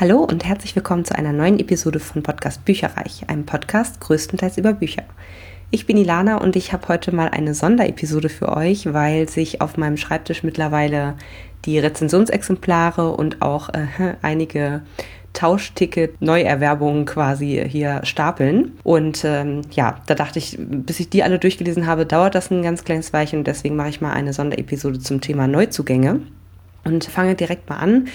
Hallo 0.00 0.18
und 0.18 0.44
herzlich 0.44 0.76
willkommen 0.76 1.04
zu 1.04 1.16
einer 1.16 1.32
neuen 1.32 1.58
Episode 1.58 1.98
von 1.98 2.22
Podcast 2.22 2.64
Bücherreich, 2.64 3.24
einem 3.26 3.44
Podcast 3.44 4.00
größtenteils 4.00 4.56
über 4.56 4.72
Bücher. 4.72 5.02
Ich 5.72 5.86
bin 5.86 5.96
Ilana 5.96 6.36
und 6.36 6.54
ich 6.54 6.72
habe 6.72 6.86
heute 6.86 7.12
mal 7.12 7.30
eine 7.30 7.52
Sonderepisode 7.52 8.28
für 8.28 8.56
euch, 8.56 8.92
weil 8.92 9.28
sich 9.28 9.60
auf 9.60 9.76
meinem 9.76 9.96
Schreibtisch 9.96 10.44
mittlerweile 10.44 11.14
die 11.64 11.80
Rezensionsexemplare 11.80 13.10
und 13.10 13.42
auch 13.42 13.70
äh, 13.70 13.88
einige 14.22 14.82
Tauschticket-Neuerwerbungen 15.32 17.04
quasi 17.04 17.66
hier 17.68 18.02
stapeln. 18.04 18.78
Und 18.84 19.24
ähm, 19.24 19.62
ja, 19.72 20.00
da 20.06 20.14
dachte 20.14 20.38
ich, 20.38 20.56
bis 20.60 21.00
ich 21.00 21.10
die 21.10 21.24
alle 21.24 21.40
durchgelesen 21.40 21.88
habe, 21.88 22.06
dauert 22.06 22.36
das 22.36 22.52
ein 22.52 22.62
ganz 22.62 22.84
kleines 22.84 23.12
Weilchen. 23.12 23.42
Deswegen 23.42 23.74
mache 23.74 23.88
ich 23.88 24.00
mal 24.00 24.12
eine 24.12 24.32
Sonderepisode 24.32 25.00
zum 25.00 25.20
Thema 25.20 25.48
Neuzugänge 25.48 26.20
und 26.88 27.04
fange 27.04 27.34
direkt 27.34 27.68
mal 27.68 27.76
an. 27.76 28.08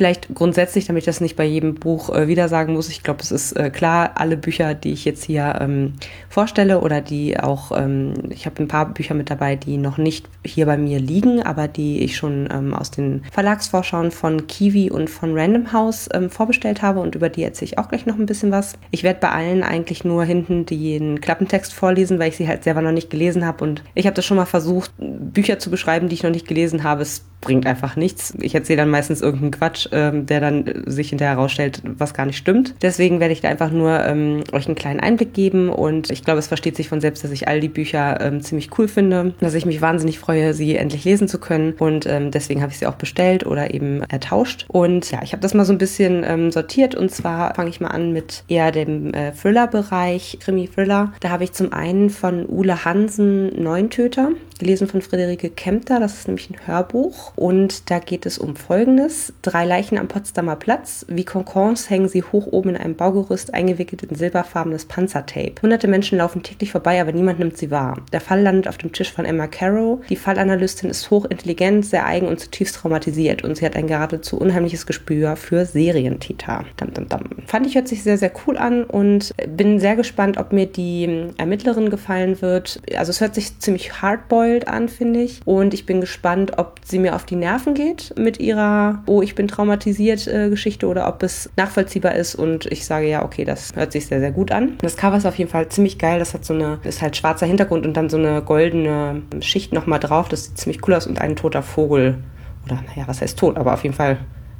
Vielleicht 0.00 0.34
grundsätzlich, 0.34 0.86
damit 0.86 1.02
ich 1.02 1.04
das 1.04 1.20
nicht 1.20 1.36
bei 1.36 1.44
jedem 1.44 1.74
Buch 1.74 2.08
äh, 2.08 2.26
wieder 2.26 2.48
sagen 2.48 2.72
muss. 2.72 2.88
Ich 2.88 3.02
glaube, 3.02 3.20
es 3.20 3.30
ist 3.30 3.52
äh, 3.52 3.68
klar, 3.68 4.12
alle 4.14 4.38
Bücher, 4.38 4.72
die 4.72 4.92
ich 4.92 5.04
jetzt 5.04 5.24
hier 5.24 5.58
ähm, 5.60 5.92
vorstelle 6.30 6.80
oder 6.80 7.02
die 7.02 7.38
auch, 7.38 7.70
ähm, 7.76 8.14
ich 8.30 8.46
habe 8.46 8.62
ein 8.62 8.66
paar 8.66 8.86
Bücher 8.94 9.12
mit 9.12 9.28
dabei, 9.28 9.56
die 9.56 9.76
noch 9.76 9.98
nicht 9.98 10.26
hier 10.42 10.64
bei 10.64 10.78
mir 10.78 10.98
liegen, 10.98 11.42
aber 11.42 11.68
die 11.68 12.00
ich 12.00 12.16
schon 12.16 12.48
ähm, 12.50 12.72
aus 12.72 12.90
den 12.90 13.24
Verlagsvorschauen 13.30 14.10
von 14.10 14.46
Kiwi 14.46 14.90
und 14.90 15.10
von 15.10 15.36
Random 15.38 15.70
House 15.74 16.08
ähm, 16.14 16.30
vorbestellt 16.30 16.80
habe 16.80 17.00
und 17.00 17.14
über 17.14 17.28
die 17.28 17.42
erzähle 17.42 17.72
ich 17.72 17.78
auch 17.78 17.88
gleich 17.88 18.06
noch 18.06 18.18
ein 18.18 18.24
bisschen 18.24 18.50
was. 18.50 18.78
Ich 18.92 19.02
werde 19.02 19.20
bei 19.20 19.28
allen 19.28 19.62
eigentlich 19.62 20.02
nur 20.02 20.24
hinten 20.24 20.64
den 20.64 21.20
Klappentext 21.20 21.74
vorlesen, 21.74 22.18
weil 22.18 22.30
ich 22.30 22.38
sie 22.38 22.48
halt 22.48 22.64
selber 22.64 22.80
noch 22.80 22.92
nicht 22.92 23.10
gelesen 23.10 23.44
habe 23.44 23.62
und 23.64 23.84
ich 23.94 24.06
habe 24.06 24.16
das 24.16 24.24
schon 24.24 24.38
mal 24.38 24.46
versucht, 24.46 24.92
Bücher 24.96 25.58
zu 25.58 25.70
beschreiben, 25.70 26.08
die 26.08 26.14
ich 26.14 26.22
noch 26.22 26.30
nicht 26.30 26.48
gelesen 26.48 26.84
habe. 26.84 27.02
Es 27.02 27.22
bringt 27.40 27.66
einfach 27.66 27.96
nichts. 27.96 28.34
Ich 28.40 28.54
erzähle 28.54 28.78
dann 28.78 28.90
meistens 28.90 29.22
irgendeinen 29.22 29.52
Quatsch, 29.52 29.89
ähm, 29.92 30.26
der 30.26 30.40
dann 30.40 30.84
sich 30.86 31.10
hinterher 31.10 31.36
herausstellt, 31.36 31.82
was 31.84 32.14
gar 32.14 32.26
nicht 32.26 32.36
stimmt. 32.36 32.74
Deswegen 32.82 33.20
werde 33.20 33.32
ich 33.32 33.40
da 33.40 33.48
einfach 33.48 33.70
nur 33.70 34.04
ähm, 34.04 34.44
euch 34.52 34.66
einen 34.66 34.74
kleinen 34.74 35.00
Einblick 35.00 35.34
geben 35.34 35.68
und 35.68 36.10
ich 36.10 36.24
glaube, 36.24 36.38
es 36.38 36.48
versteht 36.48 36.76
sich 36.76 36.88
von 36.88 37.00
selbst, 37.00 37.24
dass 37.24 37.30
ich 37.30 37.48
all 37.48 37.60
die 37.60 37.68
Bücher 37.68 38.20
ähm, 38.20 38.40
ziemlich 38.40 38.76
cool 38.78 38.88
finde, 38.88 39.34
dass 39.40 39.54
ich 39.54 39.66
mich 39.66 39.80
wahnsinnig 39.80 40.18
freue, 40.18 40.54
sie 40.54 40.76
endlich 40.76 41.04
lesen 41.04 41.28
zu 41.28 41.38
können 41.38 41.74
und 41.78 42.06
ähm, 42.06 42.30
deswegen 42.30 42.62
habe 42.62 42.72
ich 42.72 42.78
sie 42.78 42.86
auch 42.86 42.94
bestellt 42.94 43.46
oder 43.46 43.72
eben 43.74 44.02
ertauscht. 44.02 44.66
Und 44.68 45.10
ja, 45.10 45.20
ich 45.22 45.32
habe 45.32 45.42
das 45.42 45.54
mal 45.54 45.64
so 45.64 45.72
ein 45.72 45.78
bisschen 45.78 46.24
ähm, 46.26 46.50
sortiert 46.50 46.94
und 46.94 47.10
zwar 47.10 47.54
fange 47.54 47.70
ich 47.70 47.80
mal 47.80 47.88
an 47.88 48.12
mit 48.12 48.44
eher 48.48 48.72
dem 48.72 49.12
äh, 49.14 49.32
Thriller-Bereich, 49.32 50.38
Krimi-Thriller. 50.40 51.12
Da 51.20 51.30
habe 51.30 51.44
ich 51.44 51.52
zum 51.52 51.72
einen 51.72 52.10
von 52.10 52.46
Ule 52.48 52.84
Hansen 52.84 53.62
Neuntöter, 53.62 54.30
gelesen 54.60 54.86
von 54.86 55.02
Friederike 55.02 55.50
Kempter, 55.50 55.98
das 55.98 56.14
ist 56.14 56.28
nämlich 56.28 56.50
ein 56.50 56.66
Hörbuch 56.66 57.32
und 57.34 57.90
da 57.90 57.98
geht 57.98 58.26
es 58.26 58.38
um 58.38 58.54
Folgendes. 58.54 59.32
Drei 59.42 59.64
Leichen 59.64 59.98
am 59.98 60.06
Potsdamer 60.06 60.54
Platz. 60.54 61.04
Wie 61.08 61.24
Concons 61.24 61.90
hängen 61.90 62.08
sie 62.08 62.22
hoch 62.22 62.46
oben 62.46 62.70
in 62.70 62.76
einem 62.76 62.94
Baugerüst, 62.94 63.52
eingewickelt 63.54 64.02
in 64.02 64.14
silberfarbenes 64.14 64.84
Panzertape. 64.84 65.54
Hunderte 65.62 65.88
Menschen 65.88 66.18
laufen 66.18 66.42
täglich 66.42 66.70
vorbei, 66.70 67.00
aber 67.00 67.12
niemand 67.12 67.38
nimmt 67.38 67.56
sie 67.56 67.70
wahr. 67.70 67.96
Der 68.12 68.20
Fall 68.20 68.42
landet 68.42 68.68
auf 68.68 68.78
dem 68.78 68.92
Tisch 68.92 69.10
von 69.12 69.24
Emma 69.24 69.46
Carrow. 69.46 70.00
Die 70.08 70.16
Fallanalystin 70.16 70.90
ist 70.90 71.10
hochintelligent, 71.10 71.86
sehr 71.86 72.06
eigen 72.06 72.28
und 72.28 72.38
zutiefst 72.38 72.76
traumatisiert 72.76 73.42
und 73.42 73.56
sie 73.56 73.64
hat 73.64 73.76
ein 73.76 73.86
geradezu 73.86 74.38
unheimliches 74.38 74.84
Gespür 74.86 75.36
für 75.36 75.64
Serientäter. 75.64 76.66
Dum, 76.76 76.92
dum, 76.92 77.08
dum. 77.08 77.20
Fand 77.46 77.66
ich, 77.66 77.76
hört 77.76 77.88
sich 77.88 78.02
sehr, 78.02 78.18
sehr 78.18 78.32
cool 78.46 78.58
an 78.58 78.84
und 78.84 79.32
bin 79.48 79.80
sehr 79.80 79.96
gespannt, 79.96 80.36
ob 80.36 80.52
mir 80.52 80.66
die 80.66 81.30
Ermittlerin 81.38 81.88
gefallen 81.88 82.42
wird. 82.42 82.82
Also 82.94 83.08
es 83.10 83.22
hört 83.22 83.34
sich 83.34 83.58
ziemlich 83.58 84.02
hardboiled 84.50 84.68
an, 84.68 84.88
finde 84.88 85.20
ich. 85.22 85.40
Und 85.44 85.74
ich 85.74 85.86
bin 85.86 86.00
gespannt, 86.00 86.58
ob 86.58 86.80
sie 86.84 86.98
mir 86.98 87.14
auf 87.14 87.24
die 87.24 87.36
Nerven 87.36 87.74
geht 87.74 88.14
mit 88.18 88.40
ihrer 88.40 89.02
Oh, 89.06 89.22
ich 89.22 89.34
bin 89.34 89.48
traumatisiert 89.48 90.26
äh, 90.26 90.50
Geschichte 90.50 90.86
oder 90.86 91.08
ob 91.08 91.22
es 91.22 91.50
nachvollziehbar 91.56 92.14
ist 92.14 92.34
und 92.34 92.66
ich 92.66 92.84
sage 92.84 93.08
ja, 93.08 93.24
okay, 93.24 93.44
das 93.44 93.74
hört 93.74 93.92
sich 93.92 94.06
sehr, 94.06 94.20
sehr 94.20 94.32
gut 94.32 94.52
an. 94.52 94.78
Das 94.82 94.96
Cover 94.96 95.16
ist 95.16 95.26
auf 95.26 95.36
jeden 95.36 95.50
Fall 95.50 95.68
ziemlich 95.68 95.98
geil. 95.98 96.18
Das 96.18 96.34
hat 96.34 96.44
so 96.44 96.54
eine, 96.54 96.78
ist 96.84 97.02
halt 97.02 97.16
schwarzer 97.16 97.46
Hintergrund 97.46 97.86
und 97.86 97.96
dann 97.96 98.10
so 98.10 98.16
eine 98.16 98.42
goldene 98.42 99.22
Schicht 99.40 99.72
nochmal 99.72 100.00
drauf. 100.00 100.28
Das 100.28 100.46
sieht 100.46 100.58
ziemlich 100.58 100.86
cool 100.86 100.94
aus 100.94 101.06
und 101.06 101.20
ein 101.20 101.36
toter 101.36 101.62
Vogel. 101.62 102.18
Oder 102.66 102.82
naja, 102.86 103.04
was 103.06 103.20
heißt 103.20 103.38
tot, 103.38 103.56
aber 103.56 103.72
auf 103.72 103.82
jeden 103.82 103.94
Fall 103.94 104.18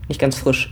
nicht 0.08 0.20
ganz 0.20 0.38
frisch. 0.38 0.70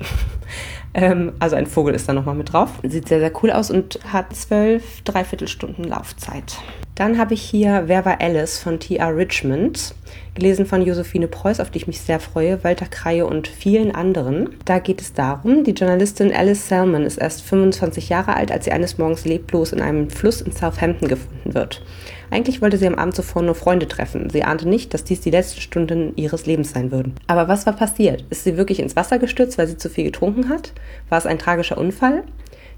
ähm, 0.94 1.32
also 1.38 1.56
ein 1.56 1.66
Vogel 1.66 1.94
ist 1.94 2.09
da 2.09 2.12
nochmal 2.12 2.34
mit 2.34 2.53
drauf. 2.53 2.71
Sieht 2.82 3.09
sehr, 3.09 3.21
sehr 3.21 3.32
cool 3.42 3.50
aus 3.50 3.71
und 3.71 4.00
hat 4.12 4.34
zwölf 4.34 5.03
Dreiviertelstunden 5.03 5.84
Laufzeit. 5.84 6.56
Dann 6.98 7.16
habe 7.16 7.34
ich 7.34 7.42
hier 7.42 7.84
Wer 7.86 8.04
war 8.04 8.20
Alice 8.20 8.59
von 8.59 8.81
T.R. 8.81 9.16
Richmond, 9.16 9.94
gelesen 10.34 10.66
von 10.66 10.82
Josephine 10.82 11.28
Preuß, 11.28 11.60
auf 11.60 11.70
die 11.70 11.78
ich 11.78 11.86
mich 11.86 12.00
sehr 12.00 12.19
freue, 12.19 12.64
Walter 12.64 12.86
Kreie 12.86 13.25
und 13.25 13.47
vielen 13.47 13.94
anderen. 13.94 14.56
Da 14.64 14.81
geht 14.81 15.00
es 15.00 15.12
darum, 15.12 15.62
die 15.62 15.70
Journalistin 15.70 16.34
Alice 16.34 16.66
Salmon 16.66 17.04
ist 17.04 17.19
erst 17.19 17.42
25 17.42 18.09
Jahre 18.09 18.34
alt, 18.34 18.50
als 18.50 18.64
sie 18.64 18.72
eines 18.72 18.98
Morgens 18.98 19.25
leblos 19.25 19.72
in 19.72 19.81
einem 19.81 20.10
Fluss 20.10 20.41
in 20.41 20.50
Southampton 20.50 21.06
gefunden 21.06 21.54
wird. 21.54 21.84
Eigentlich 22.32 22.60
wollte 22.60 22.78
sie 22.78 22.88
am 22.88 22.97
Abend 22.97 23.15
zuvor 23.15 23.42
nur 23.42 23.54
Freunde 23.54 23.86
treffen. 23.86 24.28
Sie 24.28 24.42
ahnte 24.42 24.69
nicht, 24.69 24.92
dass 24.92 25.04
dies 25.04 25.20
die 25.20 25.30
letzten 25.30 25.60
Stunden 25.60 26.15
ihres 26.16 26.47
Lebens 26.47 26.72
sein 26.72 26.91
würden. 26.91 27.15
Aber 27.28 27.47
was 27.47 27.65
war 27.65 27.75
passiert? 27.75 28.25
Ist 28.30 28.42
sie 28.42 28.56
wirklich 28.56 28.80
ins 28.80 28.97
Wasser 28.97 29.20
gestürzt, 29.20 29.56
weil 29.56 29.69
sie 29.69 29.76
zu 29.76 29.88
viel 29.88 30.03
getrunken 30.03 30.48
hat? 30.48 30.72
War 31.10 31.19
es 31.19 31.26
ein 31.26 31.38
tragischer 31.38 31.78
Unfall? 31.78 32.25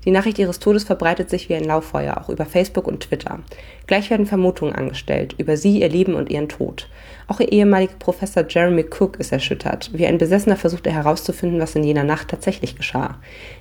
Die 0.04 0.10
Nachricht 0.10 0.38
ihres 0.38 0.58
Todes 0.58 0.84
verbreitet 0.84 1.28
sich 1.28 1.48
wie 1.48 1.54
ein 1.54 1.64
Lauffeuer, 1.64 2.18
auch 2.18 2.30
über 2.30 2.46
Facebook 2.46 2.86
und 2.86 3.00
Twitter. 3.00 3.40
Gleich 3.86 4.08
werden 4.08 4.26
Vermutungen 4.26 4.74
angestellt 4.74 5.34
über 5.36 5.56
sie, 5.56 5.80
ihr 5.80 5.88
Leben 5.88 6.14
und 6.14 6.30
ihren 6.30 6.48
Tod. 6.48 6.88
Auch 7.30 7.38
ihr 7.38 7.52
ehemaliger 7.52 7.94
Professor 8.00 8.44
Jeremy 8.48 8.84
Cook 8.90 9.20
ist 9.20 9.30
erschüttert. 9.30 9.90
Wie 9.92 10.04
ein 10.04 10.18
Besessener 10.18 10.56
versucht 10.56 10.84
er 10.88 10.94
herauszufinden, 10.94 11.60
was 11.60 11.76
in 11.76 11.84
jener 11.84 12.02
Nacht 12.02 12.26
tatsächlich 12.26 12.74
geschah. 12.74 13.18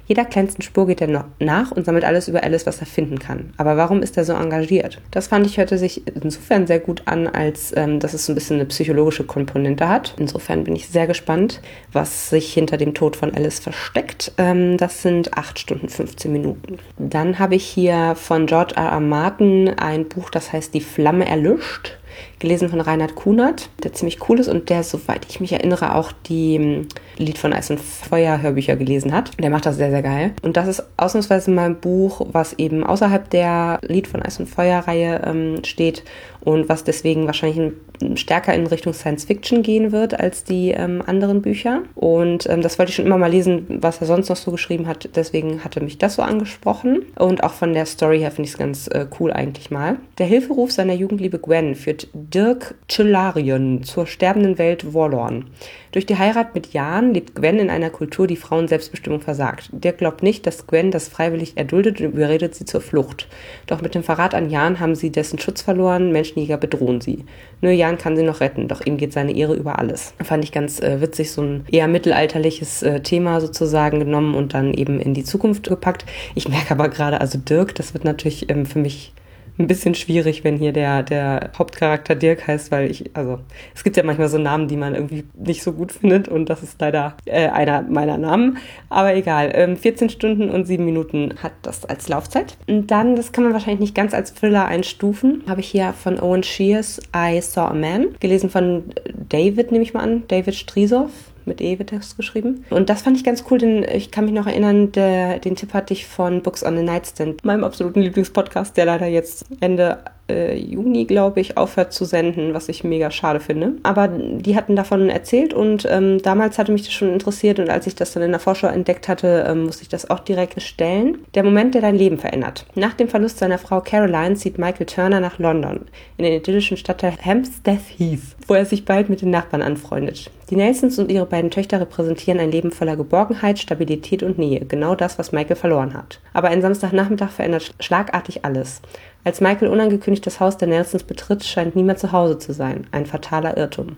Jeder 0.07 0.25
kleinsten 0.25 0.63
Spur 0.63 0.87
geht 0.87 1.01
er 1.01 1.25
nach 1.37 1.71
und 1.71 1.85
sammelt 1.85 2.03
alles 2.03 2.27
über 2.27 2.43
Alice, 2.43 2.65
was 2.65 2.79
er 2.79 2.87
finden 2.87 3.19
kann. 3.19 3.53
Aber 3.57 3.77
warum 3.77 4.01
ist 4.01 4.17
er 4.17 4.25
so 4.25 4.33
engagiert? 4.33 4.99
Das 5.11 5.27
fand 5.27 5.45
ich 5.45 5.59
hörte 5.59 5.77
sich 5.77 6.01
insofern 6.07 6.65
sehr 6.65 6.79
gut 6.79 7.03
an, 7.05 7.27
als 7.27 7.71
ähm, 7.77 7.99
dass 7.99 8.15
es 8.15 8.25
so 8.25 8.31
ein 8.31 8.35
bisschen 8.35 8.55
eine 8.55 8.65
psychologische 8.65 9.23
Komponente 9.23 9.87
hat. 9.87 10.15
Insofern 10.17 10.63
bin 10.63 10.75
ich 10.75 10.87
sehr 10.87 11.05
gespannt, 11.05 11.61
was 11.93 12.31
sich 12.31 12.51
hinter 12.51 12.77
dem 12.77 12.95
Tod 12.95 13.15
von 13.17 13.35
Alice 13.35 13.59
versteckt. 13.59 14.31
Ähm, 14.39 14.77
das 14.77 15.03
sind 15.03 15.37
8 15.37 15.59
Stunden 15.59 15.89
15 15.89 16.31
Minuten. 16.31 16.79
Dann 16.97 17.37
habe 17.37 17.53
ich 17.53 17.65
hier 17.65 18.15
von 18.15 18.47
George 18.47 18.73
R. 18.77 18.93
R. 18.93 18.99
Martin 18.99 19.69
ein 19.77 20.09
Buch, 20.09 20.31
das 20.31 20.51
heißt 20.51 20.73
Die 20.73 20.81
Flamme 20.81 21.27
erlischt 21.27 21.99
gelesen 22.39 22.69
von 22.69 22.81
Reinhard 22.81 23.15
Kunert, 23.15 23.69
der 23.83 23.93
ziemlich 23.93 24.29
cool 24.29 24.39
ist 24.39 24.47
und 24.47 24.69
der, 24.69 24.83
soweit 24.83 25.25
ich 25.29 25.39
mich 25.39 25.53
erinnere, 25.53 25.95
auch 25.95 26.11
die 26.11 26.55
ähm, 26.55 26.87
Lied 27.17 27.37
von 27.37 27.53
Eis 27.53 27.69
und 27.69 27.79
Feuer 27.79 28.41
Hörbücher 28.41 28.75
gelesen 28.75 29.13
hat. 29.13 29.31
Der 29.39 29.49
macht 29.49 29.65
das 29.65 29.77
sehr, 29.77 29.91
sehr 29.91 30.01
geil. 30.01 30.31
Und 30.41 30.57
das 30.57 30.67
ist 30.67 30.83
ausnahmsweise 30.97 31.51
mal 31.51 31.65
ein 31.65 31.79
Buch, 31.79 32.25
was 32.31 32.53
eben 32.53 32.83
außerhalb 32.83 33.29
der 33.29 33.79
Lied 33.83 34.07
von 34.07 34.21
Eis 34.21 34.39
und 34.39 34.47
Feuer 34.47 34.79
Reihe 34.79 35.21
ähm, 35.25 35.63
steht 35.65 36.03
und 36.41 36.69
was 36.69 36.83
deswegen 36.83 37.25
wahrscheinlich 37.25 37.73
stärker 38.15 38.53
in 38.53 38.65
Richtung 38.67 38.93
Science 38.93 39.25
Fiction 39.25 39.61
gehen 39.61 39.91
wird 39.91 40.17
als 40.19 40.43
die 40.43 40.71
ähm, 40.71 41.03
anderen 41.05 41.41
Bücher. 41.41 41.83
Und 41.95 42.49
ähm, 42.49 42.61
das 42.61 42.79
wollte 42.79 42.91
ich 42.91 42.95
schon 42.95 43.05
immer 43.05 43.17
mal 43.17 43.29
lesen, 43.29 43.65
was 43.67 43.99
er 43.99 44.07
sonst 44.07 44.29
noch 44.29 44.37
so 44.37 44.51
geschrieben 44.51 44.87
hat. 44.87 45.09
Deswegen 45.15 45.63
hatte 45.63 45.81
mich 45.81 45.97
das 45.97 46.15
so 46.15 46.21
angesprochen. 46.21 47.05
Und 47.17 47.43
auch 47.43 47.53
von 47.53 47.73
der 47.73 47.85
Story 47.85 48.19
her 48.19 48.31
finde 48.31 48.47
ich 48.47 48.53
es 48.53 48.57
ganz 48.57 48.87
äh, 48.87 49.05
cool 49.19 49.33
eigentlich 49.33 49.69
mal. 49.69 49.97
Der 50.17 50.27
Hilferuf 50.27 50.71
seiner 50.71 50.93
Jugendliebe 50.93 51.39
Gwen 51.39 51.75
führt 51.75 52.07
Dirk 52.33 52.75
Chilarion 52.87 53.81
zur 53.81 54.05
sterbenden 54.05 54.59
Welt 54.59 54.93
Warlorn. 54.93 55.45
Durch 55.91 56.05
die 56.05 56.17
Heirat 56.17 56.53
mit 56.53 56.73
Jan 56.73 57.15
lebt 57.15 57.33
Gwen 57.33 57.57
in 57.57 57.71
einer 57.71 57.89
Kultur, 57.89 58.27
die 58.27 58.35
Frauen 58.35 58.67
Selbstbestimmung 58.67 59.21
versagt. 59.21 59.71
Dirk 59.71 59.97
glaubt 59.97 60.21
nicht, 60.21 60.45
dass 60.45 60.67
Gwen 60.67 60.91
das 60.91 61.07
freiwillig 61.07 61.57
erduldet 61.57 61.99
und 61.99 62.13
überredet 62.13 62.53
sie 62.53 62.65
zur 62.65 62.81
Flucht. 62.81 63.27
Doch 63.65 63.81
mit 63.81 63.95
dem 63.95 64.03
Verrat 64.03 64.35
an 64.35 64.51
Jan 64.51 64.79
haben 64.79 64.93
sie 64.93 65.11
dessen 65.11 65.39
Schutz 65.39 65.63
verloren, 65.63 66.11
Menschenjäger 66.11 66.57
bedrohen 66.57 67.01
sie. 67.01 67.25
Nur 67.61 67.71
Jan 67.71 67.97
kann 67.97 68.15
sie 68.15 68.23
noch 68.23 68.41
retten, 68.41 68.67
doch 68.67 68.85
ihm 68.85 68.97
geht 68.97 69.13
seine 69.13 69.35
Ehre 69.35 69.55
über 69.55 69.79
alles. 69.79 70.13
Fand 70.21 70.43
ich 70.43 70.51
ganz 70.51 70.79
äh, 70.81 71.01
witzig, 71.01 71.31
so 71.31 71.41
ein 71.41 71.65
eher 71.71 71.87
mittelalterliches 71.87 72.83
äh, 72.83 72.99
Thema 72.99 73.41
sozusagen 73.41 73.97
genommen 73.97 74.35
und 74.35 74.53
dann 74.53 74.75
eben 74.75 74.99
in 74.99 75.15
die 75.15 75.23
Zukunft 75.23 75.67
gepackt. 75.67 76.05
Ich 76.35 76.47
merke 76.47 76.71
aber 76.71 76.89
gerade, 76.89 77.21
also 77.21 77.39
Dirk, 77.39 77.73
das 77.73 77.95
wird 77.95 78.03
natürlich 78.03 78.51
ähm, 78.51 78.67
für 78.67 78.77
mich 78.79 79.13
ein 79.59 79.67
bisschen 79.67 79.93
schwierig, 79.93 80.43
wenn 80.43 80.57
hier 80.57 80.71
der, 80.71 81.03
der 81.03 81.51
Hauptcharakter 81.57 82.15
Dirk 82.15 82.47
heißt, 82.47 82.71
weil 82.71 82.89
ich, 82.89 83.11
also 83.13 83.39
es 83.75 83.83
gibt 83.83 83.97
ja 83.97 84.03
manchmal 84.03 84.29
so 84.29 84.37
Namen, 84.37 84.67
die 84.69 84.77
man 84.77 84.95
irgendwie 84.95 85.25
nicht 85.35 85.63
so 85.63 85.73
gut 85.73 85.91
findet 85.91 86.29
und 86.29 86.49
das 86.49 86.63
ist 86.63 86.79
leider 86.79 87.15
äh, 87.25 87.49
einer 87.49 87.81
meiner 87.81 88.17
Namen. 88.17 88.57
Aber 88.89 89.13
egal, 89.15 89.51
ähm, 89.53 89.75
14 89.75 90.09
Stunden 90.09 90.49
und 90.49 90.65
7 90.65 90.83
Minuten 90.83 91.35
hat 91.43 91.51
das 91.61 91.85
als 91.85 92.07
Laufzeit. 92.07 92.57
Und 92.67 92.89
dann, 92.89 93.17
das 93.17 93.33
kann 93.33 93.43
man 93.43 93.53
wahrscheinlich 93.53 93.81
nicht 93.81 93.95
ganz 93.95 94.13
als 94.13 94.33
Thriller 94.33 94.65
einstufen, 94.65 95.43
habe 95.47 95.59
ich 95.59 95.67
hier 95.67 95.93
von 95.93 96.19
Owen 96.19 96.43
Shears 96.43 97.01
I 97.15 97.41
Saw 97.41 97.71
a 97.71 97.73
Man, 97.73 98.15
gelesen 98.19 98.49
von 98.49 98.83
David, 99.27 99.71
nehme 99.71 99.83
ich 99.83 99.93
mal 99.93 100.03
an, 100.03 100.23
David 100.27 100.55
Strisow 100.55 101.09
mit 101.49 101.59
E 101.59 101.77
wird 101.77 101.91
das 101.91 102.15
geschrieben. 102.15 102.65
Und 102.69 102.89
das 102.89 103.01
fand 103.01 103.17
ich 103.17 103.25
ganz 103.25 103.43
cool, 103.51 103.57
denn 103.57 103.83
ich 103.83 104.11
kann 104.11 104.25
mich 104.25 104.33
noch 104.33 104.47
erinnern, 104.47 104.93
der, 104.93 105.39
den 105.39 105.55
Tipp 105.55 105.73
hatte 105.73 105.93
ich 105.93 106.05
von 106.07 106.41
Books 106.41 106.63
on 106.63 106.77
the 106.77 106.83
Nightstand, 106.83 107.43
meinem 107.43 107.65
absoluten 107.65 108.01
Lieblingspodcast, 108.01 108.77
der 108.77 108.85
leider 108.85 109.07
jetzt 109.07 109.45
Ende 109.59 109.99
äh, 110.29 110.55
Juni, 110.55 111.05
glaube 111.05 111.39
ich, 111.39 111.57
aufhört 111.57 111.93
zu 111.93 112.05
senden, 112.05 112.53
was 112.53 112.69
ich 112.69 112.83
mega 112.83 113.11
schade 113.11 113.39
finde. 113.39 113.73
Aber 113.83 114.07
die 114.07 114.55
hatten 114.55 114.75
davon 114.75 115.09
erzählt 115.09 115.53
und 115.53 115.87
ähm, 115.89 116.21
damals 116.21 116.57
hatte 116.57 116.71
mich 116.71 116.83
das 116.83 116.93
schon 116.93 117.13
interessiert 117.13 117.59
und 117.59 117.69
als 117.69 117.87
ich 117.87 117.95
das 117.95 118.13
dann 118.13 118.23
in 118.23 118.31
der 118.31 118.39
Vorschau 118.39 118.67
entdeckt 118.67 119.07
hatte, 119.07 119.45
ähm, 119.47 119.65
musste 119.65 119.83
ich 119.83 119.89
das 119.89 120.09
auch 120.09 120.19
direkt 120.19 120.55
bestellen. 120.55 121.19
Der 121.35 121.43
Moment, 121.43 121.73
der 121.75 121.81
dein 121.81 121.95
Leben 121.95 122.17
verändert. 122.17 122.65
Nach 122.75 122.93
dem 122.93 123.07
Verlust 123.07 123.39
seiner 123.39 123.57
Frau 123.57 123.81
Caroline 123.81 124.35
zieht 124.35 124.57
Michael 124.57 124.85
Turner 124.85 125.19
nach 125.19 125.39
London, 125.39 125.81
in 126.17 126.25
den 126.25 126.33
idyllischen 126.33 126.77
Stadtteil 126.77 127.13
Hampstead 127.23 127.79
Heath, 127.97 128.35
wo 128.47 128.53
er 128.53 128.65
sich 128.65 128.85
bald 128.85 129.09
mit 129.09 129.21
den 129.21 129.31
Nachbarn 129.31 129.61
anfreundet. 129.61 130.31
Die 130.49 130.55
Nelsons 130.55 130.97
und 130.97 131.11
ihre 131.11 131.27
beiden 131.27 131.51
Töchter 131.51 131.79
repräsentieren 131.79 132.39
ein 132.39 132.51
Leben 132.51 132.71
voller 132.71 132.95
Geborgenheit, 132.95 133.59
Stabilität 133.59 134.23
und 134.23 134.39
Nähe, 134.39 134.65
genau 134.65 134.95
das, 134.95 135.19
was 135.19 135.31
Michael 135.31 135.55
verloren 135.55 135.93
hat. 135.93 136.19
Aber 136.33 136.47
ein 136.47 136.63
Samstagnachmittag 136.63 137.29
verändert 137.29 137.75
schlagartig 137.79 138.45
alles. 138.45 138.81
Als 139.23 139.41
Michael 139.41 139.67
unangekündigt 139.69 140.25
das 140.25 140.39
Haus 140.39 140.57
der 140.57 140.67
Nelsons 140.67 141.03
betritt, 141.03 141.43
scheint 141.43 141.75
niemand 141.75 141.99
zu 141.99 142.11
Hause 142.11 142.37
zu 142.39 142.53
sein. 142.53 142.87
Ein 142.91 143.05
fataler 143.05 143.57
Irrtum. 143.57 143.97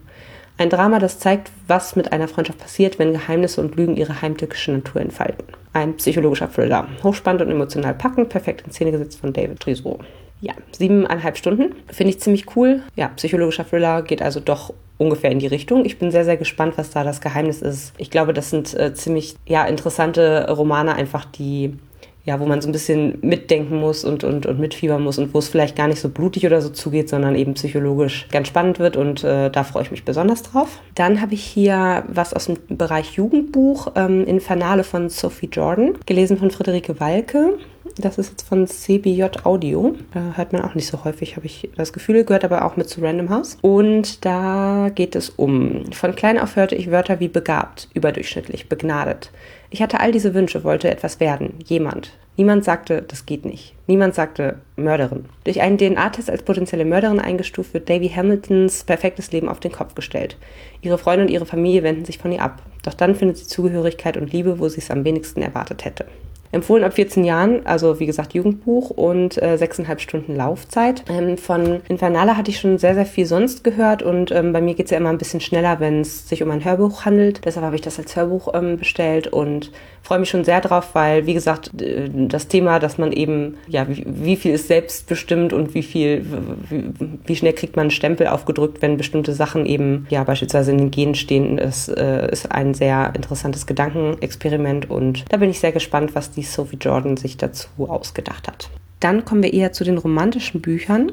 Ein 0.57 0.69
Drama, 0.69 0.99
das 0.99 1.19
zeigt, 1.19 1.51
was 1.67 1.95
mit 1.95 2.11
einer 2.11 2.27
Freundschaft 2.27 2.59
passiert, 2.59 2.99
wenn 2.99 3.13
Geheimnisse 3.13 3.61
und 3.61 3.75
Lügen 3.75 3.95
ihre 3.95 4.21
heimtückische 4.21 4.71
Natur 4.71 5.01
entfalten. 5.01 5.45
Ein 5.73 5.95
psychologischer 5.95 6.51
Thriller. 6.51 6.87
Hochspannend 7.03 7.41
und 7.41 7.49
emotional 7.49 7.93
packend, 7.93 8.29
perfekt 8.29 8.65
in 8.65 8.71
Szene 8.71 8.91
gesetzt 8.91 9.19
von 9.19 9.33
David 9.33 9.59
Trisot. 9.59 10.01
Ja, 10.41 10.53
siebeneinhalb 10.71 11.37
Stunden. 11.37 11.75
Finde 11.91 12.09
ich 12.11 12.19
ziemlich 12.19 12.55
cool. 12.55 12.81
Ja, 12.95 13.09
psychologischer 13.15 13.67
Thriller 13.67 14.01
geht 14.01 14.21
also 14.21 14.39
doch 14.39 14.73
ungefähr 14.97 15.31
in 15.31 15.39
die 15.39 15.47
Richtung. 15.47 15.85
Ich 15.85 15.97
bin 15.97 16.11
sehr, 16.11 16.25
sehr 16.25 16.37
gespannt, 16.37 16.77
was 16.77 16.91
da 16.91 17.03
das 17.03 17.21
Geheimnis 17.21 17.61
ist. 17.61 17.93
Ich 17.97 18.11
glaube, 18.11 18.33
das 18.33 18.49
sind 18.49 18.73
äh, 18.73 18.93
ziemlich 18.93 19.35
ja, 19.47 19.65
interessante 19.65 20.47
Romane, 20.49 20.93
einfach 20.93 21.25
die 21.25 21.77
ja, 22.23 22.39
wo 22.39 22.45
man 22.45 22.61
so 22.61 22.69
ein 22.69 22.71
bisschen 22.71 23.17
mitdenken 23.21 23.79
muss 23.79 24.05
und, 24.05 24.23
und, 24.23 24.45
und 24.45 24.59
mitfiebern 24.59 25.01
muss 25.01 25.17
und 25.17 25.33
wo 25.33 25.39
es 25.39 25.49
vielleicht 25.49 25.75
gar 25.75 25.87
nicht 25.87 25.99
so 25.99 26.09
blutig 26.09 26.45
oder 26.45 26.61
so 26.61 26.69
zugeht, 26.69 27.09
sondern 27.09 27.35
eben 27.35 27.55
psychologisch 27.55 28.27
ganz 28.31 28.47
spannend 28.47 28.79
wird 28.79 28.95
und 28.95 29.23
äh, 29.23 29.49
da 29.49 29.63
freue 29.63 29.83
ich 29.83 29.91
mich 29.91 30.05
besonders 30.05 30.43
drauf. 30.43 30.79
Dann 30.95 31.21
habe 31.21 31.33
ich 31.33 31.43
hier 31.43 32.03
was 32.07 32.33
aus 32.33 32.45
dem 32.45 32.57
Bereich 32.69 33.13
Jugendbuch, 33.13 33.93
ähm, 33.95 34.25
Infernale 34.25 34.83
von 34.83 35.09
Sophie 35.09 35.49
Jordan, 35.51 35.97
gelesen 36.05 36.37
von 36.37 36.51
Friederike 36.51 36.99
Walke. 36.99 37.57
Das 37.97 38.17
ist 38.17 38.29
jetzt 38.29 38.47
von 38.47 38.67
CBJ 38.67 39.23
Audio. 39.43 39.95
Da 40.13 40.33
hört 40.35 40.53
man 40.53 40.61
auch 40.61 40.75
nicht 40.75 40.87
so 40.87 41.03
häufig, 41.03 41.35
habe 41.35 41.45
ich 41.45 41.69
das 41.75 41.91
Gefühl, 41.91 42.23
gehört 42.23 42.45
aber 42.45 42.65
auch 42.65 42.77
mit 42.77 42.87
zu 42.87 43.01
Random 43.01 43.29
House. 43.29 43.57
Und 43.61 44.23
da 44.23 44.89
geht 44.93 45.15
es 45.15 45.29
um, 45.29 45.91
von 45.91 46.15
klein 46.15 46.39
auf 46.39 46.55
hörte 46.55 46.75
ich 46.75 46.91
Wörter 46.91 47.19
wie 47.19 47.27
begabt, 47.27 47.89
überdurchschnittlich, 47.93 48.69
begnadet. 48.69 49.31
Ich 49.73 49.81
hatte 49.81 50.01
all 50.01 50.11
diese 50.11 50.33
Wünsche, 50.33 50.65
wollte 50.65 50.91
etwas 50.91 51.21
werden, 51.21 51.53
jemand. 51.65 52.11
Niemand 52.35 52.65
sagte, 52.65 53.03
das 53.07 53.25
geht 53.25 53.45
nicht. 53.45 53.73
Niemand 53.87 54.13
sagte 54.13 54.57
Mörderin. 54.75 55.25
Durch 55.45 55.61
einen 55.61 55.77
DNA-Test 55.77 56.29
als 56.29 56.43
potenzielle 56.43 56.83
Mörderin 56.83 57.21
eingestuft 57.21 57.73
wird 57.73 57.89
Davy 57.89 58.09
Hamiltons 58.09 58.83
perfektes 58.83 59.31
Leben 59.31 59.47
auf 59.47 59.61
den 59.61 59.71
Kopf 59.71 59.95
gestellt. 59.95 60.35
Ihre 60.81 60.97
Freunde 60.97 61.23
und 61.23 61.31
ihre 61.31 61.45
Familie 61.45 61.83
wenden 61.83 62.03
sich 62.03 62.17
von 62.17 62.33
ihr 62.33 62.41
ab. 62.41 62.61
Doch 62.83 62.93
dann 62.93 63.15
findet 63.15 63.37
sie 63.37 63.47
Zugehörigkeit 63.47 64.17
und 64.17 64.33
Liebe, 64.33 64.59
wo 64.59 64.67
sie 64.67 64.79
es 64.79 64.91
am 64.91 65.05
wenigsten 65.05 65.41
erwartet 65.41 65.85
hätte. 65.85 66.05
Empfohlen 66.51 66.83
ab 66.83 66.93
14 66.93 67.23
Jahren, 67.23 67.65
also 67.65 67.99
wie 67.99 68.05
gesagt 68.05 68.33
Jugendbuch 68.33 68.89
und 68.89 69.41
äh, 69.41 69.57
sechseinhalb 69.57 70.01
Stunden 70.01 70.35
Laufzeit. 70.35 71.03
Ähm, 71.09 71.37
von 71.37 71.81
Infernale 71.87 72.35
hatte 72.35 72.51
ich 72.51 72.59
schon 72.59 72.77
sehr, 72.77 72.93
sehr 72.95 73.05
viel 73.05 73.25
sonst 73.25 73.63
gehört 73.63 74.03
und 74.03 74.31
ähm, 74.31 74.51
bei 74.51 74.61
mir 74.61 74.73
geht 74.73 74.85
es 74.85 74.91
ja 74.91 74.97
immer 74.97 75.09
ein 75.09 75.17
bisschen 75.17 75.39
schneller, 75.39 75.79
wenn 75.79 76.01
es 76.01 76.27
sich 76.27 76.43
um 76.43 76.51
ein 76.51 76.65
Hörbuch 76.65 77.05
handelt. 77.05 77.45
Deshalb 77.45 77.65
habe 77.65 77.75
ich 77.75 77.81
das 77.81 77.99
als 77.99 78.15
Hörbuch 78.15 78.53
ähm, 78.53 78.77
bestellt 78.77 79.27
und 79.27 79.71
freue 80.03 80.19
mich 80.19 80.29
schon 80.29 80.43
sehr 80.43 80.61
drauf, 80.61 80.89
weil, 80.93 81.25
wie 81.25 81.33
gesagt, 81.33 81.71
das 81.73 82.47
Thema, 82.47 82.79
dass 82.79 82.97
man 82.97 83.11
eben, 83.11 83.57
ja, 83.67 83.87
wie, 83.87 84.03
wie 84.05 84.35
viel 84.35 84.53
ist 84.53 84.67
selbstbestimmt 84.67 85.53
und 85.53 85.73
wie 85.73 85.83
viel, 85.83 86.25
wie, 86.69 86.83
wie, 87.25 87.35
schnell 87.35 87.53
kriegt 87.53 87.75
man 87.75 87.83
einen 87.83 87.91
Stempel 87.91 88.27
aufgedrückt, 88.27 88.81
wenn 88.81 88.97
bestimmte 88.97 89.33
Sachen 89.33 89.65
eben, 89.65 90.07
ja, 90.09 90.23
beispielsweise 90.23 90.71
in 90.71 90.79
den 90.79 90.91
Genen 90.91 91.15
stehen, 91.15 91.57
ist, 91.57 91.87
äh, 91.89 92.31
ist 92.31 92.51
ein 92.51 92.73
sehr 92.73 93.13
interessantes 93.15 93.67
Gedankenexperiment 93.67 94.89
und 94.89 95.23
da 95.29 95.37
bin 95.37 95.49
ich 95.49 95.59
sehr 95.59 95.71
gespannt, 95.71 96.15
was 96.15 96.31
die 96.31 96.40
Sophie 96.43 96.77
Jordan 96.79 97.17
sich 97.17 97.37
dazu 97.37 97.67
ausgedacht 97.77 98.47
hat. 98.47 98.69
Dann 98.99 99.25
kommen 99.25 99.43
wir 99.43 99.53
eher 99.53 99.73
zu 99.73 99.83
den 99.83 99.97
romantischen 99.97 100.61
Büchern. 100.61 101.11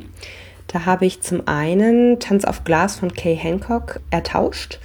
Da 0.66 0.84
habe 0.84 1.06
ich 1.06 1.22
zum 1.22 1.48
einen 1.48 2.20
Tanz 2.20 2.44
auf 2.44 2.64
Glas 2.64 2.96
von 2.96 3.12
Kay 3.12 3.36
Hancock 3.36 4.00
ertauscht. 4.10 4.78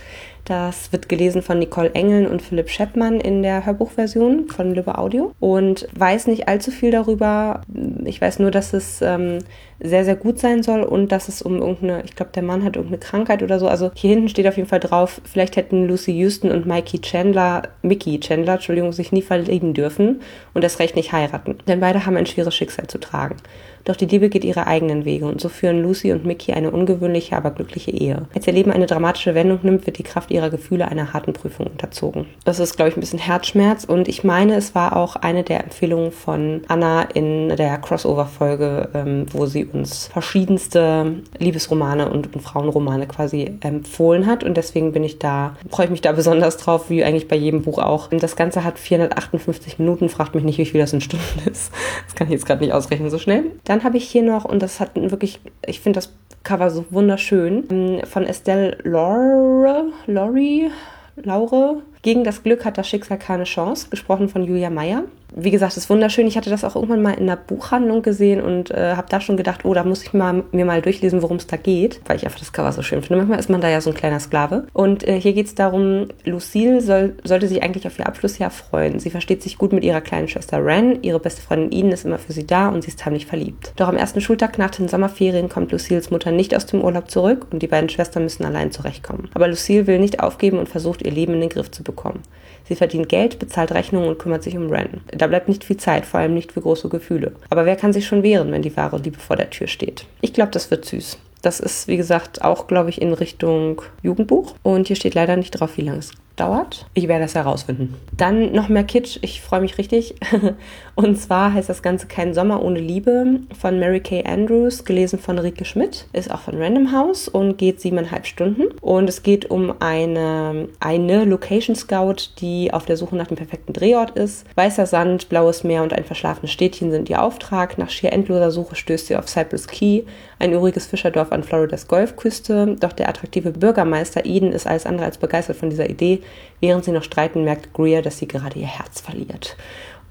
Das 0.45 0.91
wird 0.91 1.07
gelesen 1.07 1.41
von 1.41 1.57
Nicole 1.57 1.93
Engeln 1.93 2.27
und 2.27 2.41
Philipp 2.41 2.69
Scheppmann 2.69 3.21
in 3.21 3.43
der 3.43 3.65
Hörbuchversion 3.65 4.49
von 4.49 4.75
Lübbe 4.75 4.97
Audio 4.97 5.31
und 5.39 5.87
weiß 5.95 6.27
nicht 6.27 6.49
allzu 6.49 6.69
viel 6.69 6.91
darüber. 6.91 7.61
Ich 8.03 8.19
weiß 8.19 8.39
nur, 8.39 8.51
dass 8.51 8.73
es 8.73 9.01
ähm, 9.01 9.39
sehr, 9.79 10.03
sehr 10.03 10.17
gut 10.17 10.39
sein 10.39 10.61
soll 10.61 10.83
und 10.83 11.11
dass 11.13 11.29
es 11.29 11.41
um 11.41 11.59
irgendeine, 11.59 12.03
ich 12.03 12.15
glaube, 12.15 12.31
der 12.35 12.43
Mann 12.43 12.63
hat 12.63 12.75
irgendeine 12.75 12.99
Krankheit 12.99 13.41
oder 13.41 13.57
so. 13.57 13.67
Also 13.67 13.91
hier 13.95 14.11
hinten 14.11 14.29
steht 14.29 14.47
auf 14.47 14.57
jeden 14.57 14.67
Fall 14.67 14.81
drauf, 14.81 15.21
vielleicht 15.23 15.55
hätten 15.55 15.87
Lucy 15.87 16.11
Houston 16.11 16.51
und 16.51 16.65
Mikey 16.65 16.99
Chandler, 16.99 17.63
Mickey 17.81 18.19
Chandler, 18.19 18.53
Entschuldigung, 18.53 18.91
sich 18.91 19.11
nie 19.11 19.21
verlieben 19.21 19.73
dürfen 19.73 20.21
und 20.53 20.63
das 20.63 20.79
Recht 20.79 20.95
nicht 20.95 21.13
heiraten. 21.13 21.57
Denn 21.67 21.79
beide 21.79 22.05
haben 22.05 22.17
ein 22.17 22.25
schweres 22.25 22.55
Schicksal 22.55 22.87
zu 22.87 22.97
tragen. 22.97 23.37
Doch 23.83 23.97
die 23.97 24.05
Liebe 24.05 24.29
geht 24.29 24.45
ihre 24.45 24.67
eigenen 24.67 25.03
Wege 25.03 25.25
und 25.25 25.41
so 25.41 25.49
führen 25.49 25.81
Lucy 25.81 26.13
und 26.13 26.25
Mickey 26.25 26.53
eine 26.53 26.71
ungewöhnliche, 26.71 27.35
aber 27.35 27.51
glückliche 27.51 27.91
Ehe. 27.91 28.27
Als 28.33 28.47
ihr 28.47 28.53
Leben 28.53 28.71
eine 28.71 28.85
dramatische 28.85 29.35
Wendung 29.35 29.59
nimmt, 29.63 29.85
wird 29.85 29.97
die 29.97 30.03
Kraft 30.03 30.31
ihrer 30.33 30.49
Gefühle 30.49 30.87
einer 30.87 31.13
harten 31.13 31.33
Prüfung 31.33 31.67
unterzogen. 31.67 32.25
Das 32.45 32.59
ist, 32.59 32.75
glaube 32.75 32.89
ich, 32.89 32.97
ein 32.97 32.99
bisschen 32.99 33.19
Herzschmerz 33.19 33.83
und 33.83 34.07
ich 34.07 34.23
meine, 34.23 34.55
es 34.55 34.75
war 34.75 34.95
auch 34.95 35.15
eine 35.15 35.43
der 35.43 35.63
Empfehlungen 35.63 36.11
von 36.11 36.61
Anna 36.67 37.03
in 37.03 37.55
der 37.55 37.77
Crossover-Folge, 37.77 38.89
ähm, 38.93 39.25
wo 39.31 39.45
sie 39.45 39.65
uns 39.65 40.07
verschiedenste 40.07 41.15
Liebesromane 41.37 42.09
und, 42.09 42.33
und 42.33 42.41
Frauenromane 42.41 43.07
quasi 43.07 43.57
empfohlen 43.61 44.25
hat 44.25 44.43
und 44.43 44.57
deswegen 44.57 44.91
bin 44.91 45.03
ich 45.03 45.19
da, 45.19 45.55
freue 45.69 45.85
ich 45.85 45.91
mich 45.91 46.01
da 46.01 46.11
besonders 46.11 46.57
drauf, 46.57 46.89
wie 46.89 47.03
eigentlich 47.03 47.27
bei 47.27 47.35
jedem 47.35 47.61
Buch 47.61 47.79
auch. 47.79 48.09
Das 48.09 48.35
Ganze 48.35 48.63
hat 48.63 48.79
458 48.79 49.79
Minuten, 49.79 50.09
fragt 50.09 50.35
mich 50.35 50.43
nicht, 50.43 50.57
wie 50.57 50.65
viel 50.65 50.81
das 50.81 50.93
in 50.93 51.01
Stunden 51.01 51.49
ist. 51.49 51.71
Das 52.05 52.15
kann 52.15 52.27
ich 52.27 52.33
jetzt 52.33 52.45
gerade 52.45 52.61
nicht 52.61 52.73
ausrechnen 52.73 53.09
so 53.09 53.19
schnell. 53.19 53.45
Dann 53.63 53.83
habe 53.83 53.97
ich 53.97 54.05
hier 54.05 54.23
noch, 54.23 54.45
und 54.45 54.61
das 54.61 54.79
hat 54.79 54.91
wirklich, 54.95 55.39
ich 55.65 55.79
finde 55.79 55.97
das 55.97 56.13
Cover 56.43 56.69
so 56.69 56.85
wunderschön, 56.89 57.63
ähm, 57.71 58.01
von 58.05 58.25
Estelle 58.25 58.77
Laure, 58.83 59.91
Laurie, 60.07 60.71
Laure. 61.15 61.81
Gegen 62.01 62.23
das 62.23 62.43
Glück 62.43 62.65
hat 62.65 62.77
das 62.77 62.87
Schicksal 62.87 63.17
keine 63.17 63.45
Chance, 63.45 63.89
gesprochen 63.89 64.27
von 64.27 64.43
Julia 64.43 64.69
Meyer 64.69 65.05
wie 65.35 65.51
gesagt, 65.51 65.77
ist 65.77 65.89
wunderschön. 65.89 66.27
Ich 66.27 66.37
hatte 66.37 66.49
das 66.49 66.63
auch 66.63 66.75
irgendwann 66.75 67.01
mal 67.01 67.13
in 67.13 67.27
der 67.27 67.35
Buchhandlung 67.35 68.01
gesehen 68.01 68.41
und 68.41 68.71
äh, 68.71 68.95
habe 68.95 69.07
da 69.09 69.21
schon 69.21 69.37
gedacht, 69.37 69.65
oh, 69.65 69.73
da 69.73 69.83
muss 69.83 70.03
ich 70.03 70.13
mal, 70.13 70.43
mir 70.51 70.65
mal 70.65 70.81
durchlesen, 70.81 71.21
worum 71.21 71.37
es 71.37 71.47
da 71.47 71.57
geht, 71.57 72.01
weil 72.05 72.17
ich 72.17 72.25
einfach 72.25 72.39
das 72.39 72.53
Cover 72.53 72.71
so 72.71 72.81
schön 72.81 73.01
finde. 73.01 73.17
Manchmal 73.17 73.39
ist 73.39 73.49
man 73.49 73.61
da 73.61 73.69
ja 73.69 73.81
so 73.81 73.89
ein 73.89 73.95
kleiner 73.95 74.19
Sklave. 74.19 74.67
Und 74.73 75.07
äh, 75.07 75.19
hier 75.19 75.33
geht 75.33 75.47
es 75.47 75.55
darum, 75.55 76.07
Lucille 76.23 76.81
soll, 76.81 77.15
sollte 77.23 77.47
sich 77.47 77.63
eigentlich 77.63 77.87
auf 77.87 77.97
ihr 77.99 78.07
Abschlussjahr 78.07 78.51
freuen. 78.51 78.99
Sie 78.99 79.09
versteht 79.09 79.41
sich 79.41 79.57
gut 79.57 79.73
mit 79.73 79.83
ihrer 79.83 80.01
kleinen 80.01 80.27
Schwester 80.27 80.63
Ren. 80.63 81.01
Ihre 81.01 81.19
beste 81.19 81.41
Freundin 81.41 81.71
Eden 81.71 81.91
ist 81.91 82.05
immer 82.05 82.19
für 82.19 82.33
sie 82.33 82.45
da 82.45 82.69
und 82.69 82.83
sie 82.83 82.89
ist 82.89 83.05
heimlich 83.05 83.25
verliebt. 83.25 83.73
Doch 83.75 83.87
am 83.87 83.97
ersten 83.97 84.21
Schultag 84.21 84.57
nach 84.57 84.71
den 84.71 84.87
Sommerferien 84.87 85.49
kommt 85.49 85.71
Lucilles 85.71 86.11
Mutter 86.11 86.31
nicht 86.31 86.55
aus 86.55 86.65
dem 86.65 86.81
Urlaub 86.81 87.09
zurück 87.09 87.47
und 87.51 87.61
die 87.61 87.67
beiden 87.67 87.89
Schwestern 87.89 88.23
müssen 88.23 88.45
allein 88.45 88.71
zurechtkommen. 88.71 89.29
Aber 89.33 89.47
Lucille 89.47 89.87
will 89.87 89.99
nicht 89.99 90.19
aufgeben 90.19 90.59
und 90.59 90.69
versucht, 90.69 91.01
ihr 91.01 91.11
Leben 91.11 91.33
in 91.33 91.41
den 91.41 91.49
Griff 91.49 91.71
zu 91.71 91.83
bekommen. 91.83 92.21
Sie 92.65 92.75
verdient 92.75 93.09
Geld, 93.09 93.39
bezahlt 93.39 93.73
Rechnungen 93.73 94.07
und 94.07 94.19
kümmert 94.19 94.43
sich 94.43 94.55
um 94.55 94.69
Ren. 94.69 95.01
Da 95.23 95.27
bleibt 95.27 95.47
nicht 95.47 95.63
viel 95.63 95.77
Zeit, 95.77 96.05
vor 96.05 96.19
allem 96.19 96.33
nicht 96.33 96.51
für 96.51 96.59
große 96.59 96.89
Gefühle. 96.89 97.31
Aber 97.49 97.65
wer 97.65 97.77
kann 97.77 97.93
sich 97.93 98.05
schon 98.05 98.23
wehren, 98.23 98.51
wenn 98.51 98.61
die 98.61 98.75
wahre 98.75 98.97
Liebe 98.97 99.17
vor 99.17 99.37
der 99.37 99.49
Tür 99.49 99.67
steht? 99.67 100.05
Ich 100.19 100.33
glaube, 100.33 100.51
das 100.51 100.69
wird 100.69 100.83
süß. 100.83 101.17
Das 101.41 101.61
ist, 101.61 101.87
wie 101.87 101.95
gesagt, 101.95 102.41
auch, 102.41 102.67
glaube 102.67 102.89
ich, 102.89 103.01
in 103.01 103.13
Richtung 103.13 103.81
Jugendbuch. 104.01 104.55
Und 104.63 104.87
hier 104.87 104.97
steht 104.97 105.15
leider 105.15 105.37
nicht 105.37 105.51
drauf, 105.51 105.77
wie 105.77 105.83
lange 105.83 105.99
es 105.99 106.11
dauert. 106.35 106.87
Ich 106.95 107.07
werde 107.07 107.23
das 107.23 107.35
herausfinden. 107.35 107.95
Dann 108.15 108.53
noch 108.53 108.67
mehr 108.67 108.83
Kitsch. 108.83 109.19
Ich 109.21 109.41
freue 109.41 109.61
mich 109.61 109.77
richtig. 109.77 110.15
Und 110.95 111.17
zwar 111.19 111.53
heißt 111.53 111.69
das 111.69 111.81
Ganze 111.81 112.07
Kein 112.07 112.33
Sommer 112.33 112.63
ohne 112.63 112.79
Liebe 112.79 113.39
von 113.59 113.79
Mary 113.79 113.99
Kay 113.99 114.23
Andrews, 114.25 114.85
gelesen 114.85 115.19
von 115.19 115.37
Rike 115.37 115.65
Schmidt. 115.65 116.07
Ist 116.13 116.31
auch 116.31 116.41
von 116.41 116.59
Random 116.61 116.91
House 116.91 117.27
und 117.27 117.57
geht 117.57 117.81
siebeneinhalb 117.81 118.25
Stunden. 118.25 118.63
Und 118.81 119.09
es 119.09 119.23
geht 119.23 119.49
um 119.49 119.73
eine, 119.79 120.69
eine 120.79 121.25
Location 121.25 121.75
Scout, 121.75 122.31
die 122.39 122.73
auf 122.73 122.85
der 122.85 122.97
Suche 122.97 123.15
nach 123.15 123.27
dem 123.27 123.37
perfekten 123.37 123.73
Drehort 123.73 124.11
ist. 124.11 124.45
Weißer 124.55 124.85
Sand, 124.85 125.29
blaues 125.29 125.63
Meer 125.63 125.83
und 125.83 125.93
ein 125.93 126.03
verschlafenes 126.03 126.51
Städtchen 126.51 126.91
sind 126.91 127.09
ihr 127.09 127.21
Auftrag. 127.21 127.77
Nach 127.77 127.89
schier 127.89 128.11
endloser 128.11 128.51
Suche 128.51 128.75
stößt 128.75 129.07
sie 129.07 129.15
auf 129.15 129.27
Cypress 129.27 129.67
Key, 129.67 130.03
ein 130.39 130.51
üriges 130.51 130.87
Fischerdorf 130.87 131.31
an 131.31 131.43
Floridas 131.43 131.87
Golfküste. 131.87 132.75
Doch 132.79 132.93
der 132.93 133.09
attraktive 133.09 133.51
Bürgermeister 133.51 134.25
Eden 134.25 134.51
ist 134.51 134.67
alles 134.67 134.85
andere 134.85 135.05
als 135.05 135.17
begeistert 135.17 135.57
von 135.57 135.69
dieser 135.69 135.89
Idee 135.89 136.22
Während 136.59 136.85
sie 136.85 136.91
noch 136.91 137.03
streiten, 137.03 137.43
merkt 137.43 137.73
Greer, 137.73 138.01
dass 138.01 138.17
sie 138.17 138.27
gerade 138.27 138.59
ihr 138.59 138.67
Herz 138.67 139.01
verliert. 139.01 139.57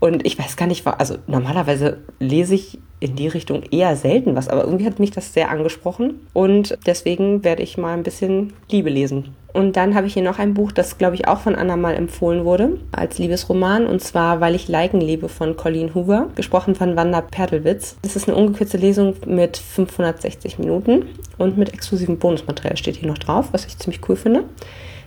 Und 0.00 0.26
ich 0.26 0.36
weiß 0.36 0.56
gar 0.56 0.66
nicht, 0.66 0.84
also 0.84 1.16
normalerweise 1.28 1.98
lese 2.18 2.56
ich 2.56 2.78
in 2.98 3.14
die 3.14 3.28
Richtung 3.28 3.62
eher 3.70 3.94
selten 3.94 4.34
was, 4.34 4.48
aber 4.48 4.64
irgendwie 4.64 4.86
hat 4.86 4.98
mich 4.98 5.12
das 5.12 5.32
sehr 5.32 5.48
angesprochen 5.48 6.26
und 6.32 6.76
deswegen 6.86 7.44
werde 7.44 7.62
ich 7.62 7.78
mal 7.78 7.94
ein 7.94 8.02
bisschen 8.02 8.52
Liebe 8.68 8.90
lesen. 8.90 9.34
Und 9.52 9.76
dann 9.76 9.94
habe 9.94 10.06
ich 10.06 10.14
hier 10.14 10.22
noch 10.22 10.38
ein 10.38 10.54
Buch, 10.54 10.72
das 10.72 10.98
glaube 10.98 11.14
ich 11.14 11.28
auch 11.28 11.40
von 11.40 11.54
Anna 11.54 11.76
mal 11.76 11.94
empfohlen 11.94 12.44
wurde, 12.44 12.78
als 12.90 13.18
Liebesroman, 13.18 13.86
und 13.86 14.00
zwar 14.00 14.40
Weil 14.40 14.54
ich 14.54 14.66
Liken 14.66 15.00
lebe 15.00 15.28
von 15.28 15.56
Colleen 15.56 15.94
Hoover, 15.94 16.30
gesprochen 16.34 16.74
von 16.74 16.96
Wanda 16.96 17.20
Pertelwitz. 17.20 17.96
Das 18.02 18.16
ist 18.16 18.28
eine 18.28 18.36
ungekürzte 18.36 18.78
Lesung 18.78 19.14
mit 19.26 19.56
560 19.56 20.58
Minuten 20.58 21.04
und 21.38 21.58
mit 21.58 21.72
exklusivem 21.72 22.18
Bonusmaterial 22.18 22.76
steht 22.76 22.96
hier 22.96 23.08
noch 23.08 23.18
drauf, 23.18 23.50
was 23.52 23.66
ich 23.66 23.78
ziemlich 23.78 24.00
cool 24.08 24.16
finde. 24.16 24.44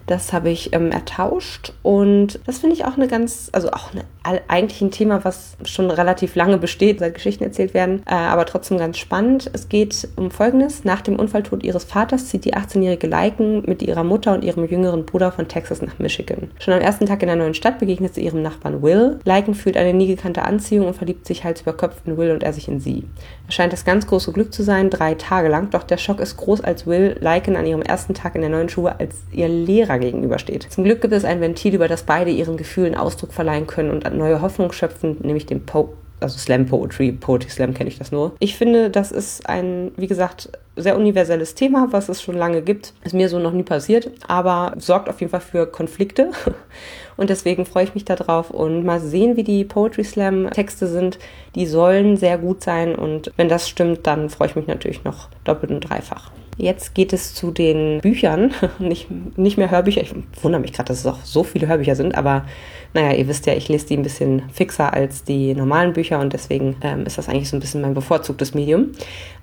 Das 0.07 0.33
habe 0.33 0.49
ich 0.49 0.73
ähm, 0.73 0.91
ertauscht 0.91 1.73
und 1.81 2.39
das 2.45 2.59
finde 2.59 2.75
ich 2.75 2.85
auch 2.85 2.95
eine 2.95 3.07
ganz, 3.07 3.49
also 3.51 3.71
auch 3.71 3.91
eine, 3.91 4.05
eigentlich 4.47 4.81
ein 4.81 4.91
Thema, 4.91 5.23
was 5.23 5.57
schon 5.65 5.89
relativ 5.91 6.35
lange 6.35 6.57
besteht, 6.57 6.99
seit 6.99 7.13
Geschichten 7.13 7.43
erzählt 7.43 7.73
werden, 7.73 8.01
äh, 8.05 8.13
aber 8.13 8.45
trotzdem 8.45 8.77
ganz 8.77 8.97
spannend. 8.97 9.49
Es 9.53 9.69
geht 9.69 10.07
um 10.15 10.31
Folgendes. 10.31 10.83
Nach 10.83 11.01
dem 11.01 11.17
Unfalltod 11.17 11.63
ihres 11.63 11.83
Vaters 11.83 12.27
zieht 12.27 12.45
die 12.45 12.55
18-jährige 12.55 13.07
Liken 13.07 13.63
mit 13.65 13.81
ihrer 13.81 14.03
Mutter 14.03 14.33
und 14.33 14.43
ihrem 14.43 14.65
jüngeren 14.65 15.05
Bruder 15.05 15.31
von 15.31 15.47
Texas 15.47 15.81
nach 15.81 15.99
Michigan. 15.99 16.49
Schon 16.59 16.73
am 16.73 16.81
ersten 16.81 17.05
Tag 17.05 17.21
in 17.21 17.27
der 17.27 17.35
neuen 17.35 17.53
Stadt 17.53 17.79
begegnet 17.79 18.15
sie 18.15 18.23
ihrem 18.23 18.41
Nachbarn 18.41 18.81
Will. 18.81 19.19
Liken 19.23 19.53
fühlt 19.53 19.77
eine 19.77 19.93
nie 19.93 20.07
gekannte 20.07 20.43
Anziehung 20.43 20.87
und 20.87 20.95
verliebt 20.95 21.25
sich 21.25 21.43
Hals 21.43 21.61
über 21.61 21.73
Kopf 21.73 21.95
in 22.05 22.17
Will 22.17 22.31
und 22.31 22.43
er 22.43 22.53
sich 22.53 22.67
in 22.67 22.79
sie. 22.79 23.03
Es 23.47 23.55
scheint 23.55 23.73
das 23.73 23.85
ganz 23.85 24.07
große 24.07 24.31
Glück 24.31 24.53
zu 24.53 24.63
sein, 24.63 24.89
drei 24.89 25.13
Tage 25.15 25.49
lang, 25.49 25.69
doch 25.69 25.83
der 25.83 25.97
Schock 25.97 26.19
ist 26.19 26.37
groß, 26.37 26.61
als 26.61 26.87
Will 26.87 27.17
Liken 27.19 27.55
an 27.55 27.65
ihrem 27.65 27.81
ersten 27.81 28.13
Tag 28.13 28.35
in 28.35 28.41
der 28.41 28.49
neuen 28.49 28.69
Schule 28.69 28.99
als 28.99 29.15
ihr 29.31 29.47
Lehrer 29.47 29.99
gegenübersteht. 29.99 30.67
Zum 30.69 30.83
Glück 30.83 31.01
gibt 31.01 31.13
es 31.13 31.25
ein 31.25 31.41
Ventil, 31.41 31.75
über 31.75 31.87
das 31.87 32.03
beide 32.03 32.31
ihren 32.31 32.57
Gefühlen 32.57 32.95
Ausdruck 32.95 33.33
verleihen 33.33 33.67
können 33.67 33.91
und 33.91 34.05
neue 34.15 34.41
Hoffnung 34.41 34.71
schöpfen, 34.71 35.17
nämlich 35.21 35.45
den 35.45 35.65
po 35.65 35.93
also 36.19 36.37
Slam 36.37 36.65
Poetry, 36.65 37.11
Poetry 37.11 37.49
Slam 37.49 37.73
kenne 37.73 37.89
ich 37.89 37.97
das 37.97 38.11
nur. 38.11 38.35
Ich 38.39 38.55
finde, 38.55 38.89
das 38.89 39.11
ist 39.11 39.47
ein, 39.49 39.91
wie 39.97 40.07
gesagt, 40.07 40.49
sehr 40.75 40.97
universelles 40.97 41.55
Thema, 41.55 41.87
was 41.91 42.09
es 42.09 42.21
schon 42.21 42.35
lange 42.35 42.61
gibt. 42.61 42.93
Ist 43.03 43.13
mir 43.13 43.29
so 43.29 43.39
noch 43.39 43.51
nie 43.51 43.63
passiert, 43.63 44.11
aber 44.27 44.73
sorgt 44.77 45.09
auf 45.09 45.19
jeden 45.19 45.29
Fall 45.29 45.41
für 45.41 45.67
Konflikte. 45.67 46.31
Und 47.17 47.29
deswegen 47.29 47.65
freue 47.65 47.85
ich 47.85 47.93
mich 47.93 48.03
darauf 48.03 48.49
und 48.51 48.83
mal 48.83 48.99
sehen, 48.99 49.37
wie 49.37 49.45
die 49.45 49.63
Poetry 49.63 50.03
Slam 50.03 50.49
Texte 50.49 50.85
sind. 50.85 51.17
Die 51.55 51.65
sollen 51.65 52.17
sehr 52.17 52.37
gut 52.37 52.61
sein 52.61 52.93
und 52.93 53.31
wenn 53.37 53.47
das 53.47 53.69
stimmt, 53.69 54.05
dann 54.05 54.29
freue 54.29 54.49
ich 54.49 54.57
mich 54.57 54.67
natürlich 54.67 55.05
noch 55.05 55.29
doppelt 55.45 55.71
und 55.71 55.79
dreifach. 55.79 56.31
Jetzt 56.57 56.93
geht 56.93 57.13
es 57.13 57.33
zu 57.33 57.51
den 57.51 58.01
Büchern, 58.01 58.51
nicht, 58.79 59.07
nicht 59.37 59.57
mehr 59.57 59.71
Hörbücher. 59.71 60.01
Ich 60.01 60.13
wundere 60.41 60.61
mich 60.61 60.73
gerade, 60.73 60.87
dass 60.89 60.99
es 60.99 61.05
auch 61.05 61.19
so 61.23 61.43
viele 61.43 61.67
Hörbücher 61.67 61.95
sind, 61.95 62.15
aber 62.15 62.45
naja, 62.95 63.11
ihr 63.11 63.27
wisst 63.27 63.45
ja, 63.45 63.53
ich 63.53 63.67
lese 63.67 63.87
die 63.87 63.97
ein 63.97 64.03
bisschen 64.03 64.43
fixer 64.53 64.93
als 64.93 65.25
die 65.25 65.53
normalen 65.53 65.91
Bücher 65.91 66.19
und 66.19 66.31
deswegen 66.31 66.77
ähm, 66.81 67.05
ist 67.05 67.17
das 67.17 67.27
eigentlich 67.27 67.49
so 67.49 67.57
ein 67.57 67.59
bisschen 67.59 67.81
mein 67.81 67.93
bevorzugtes 67.93 68.53
Medium. 68.53 68.93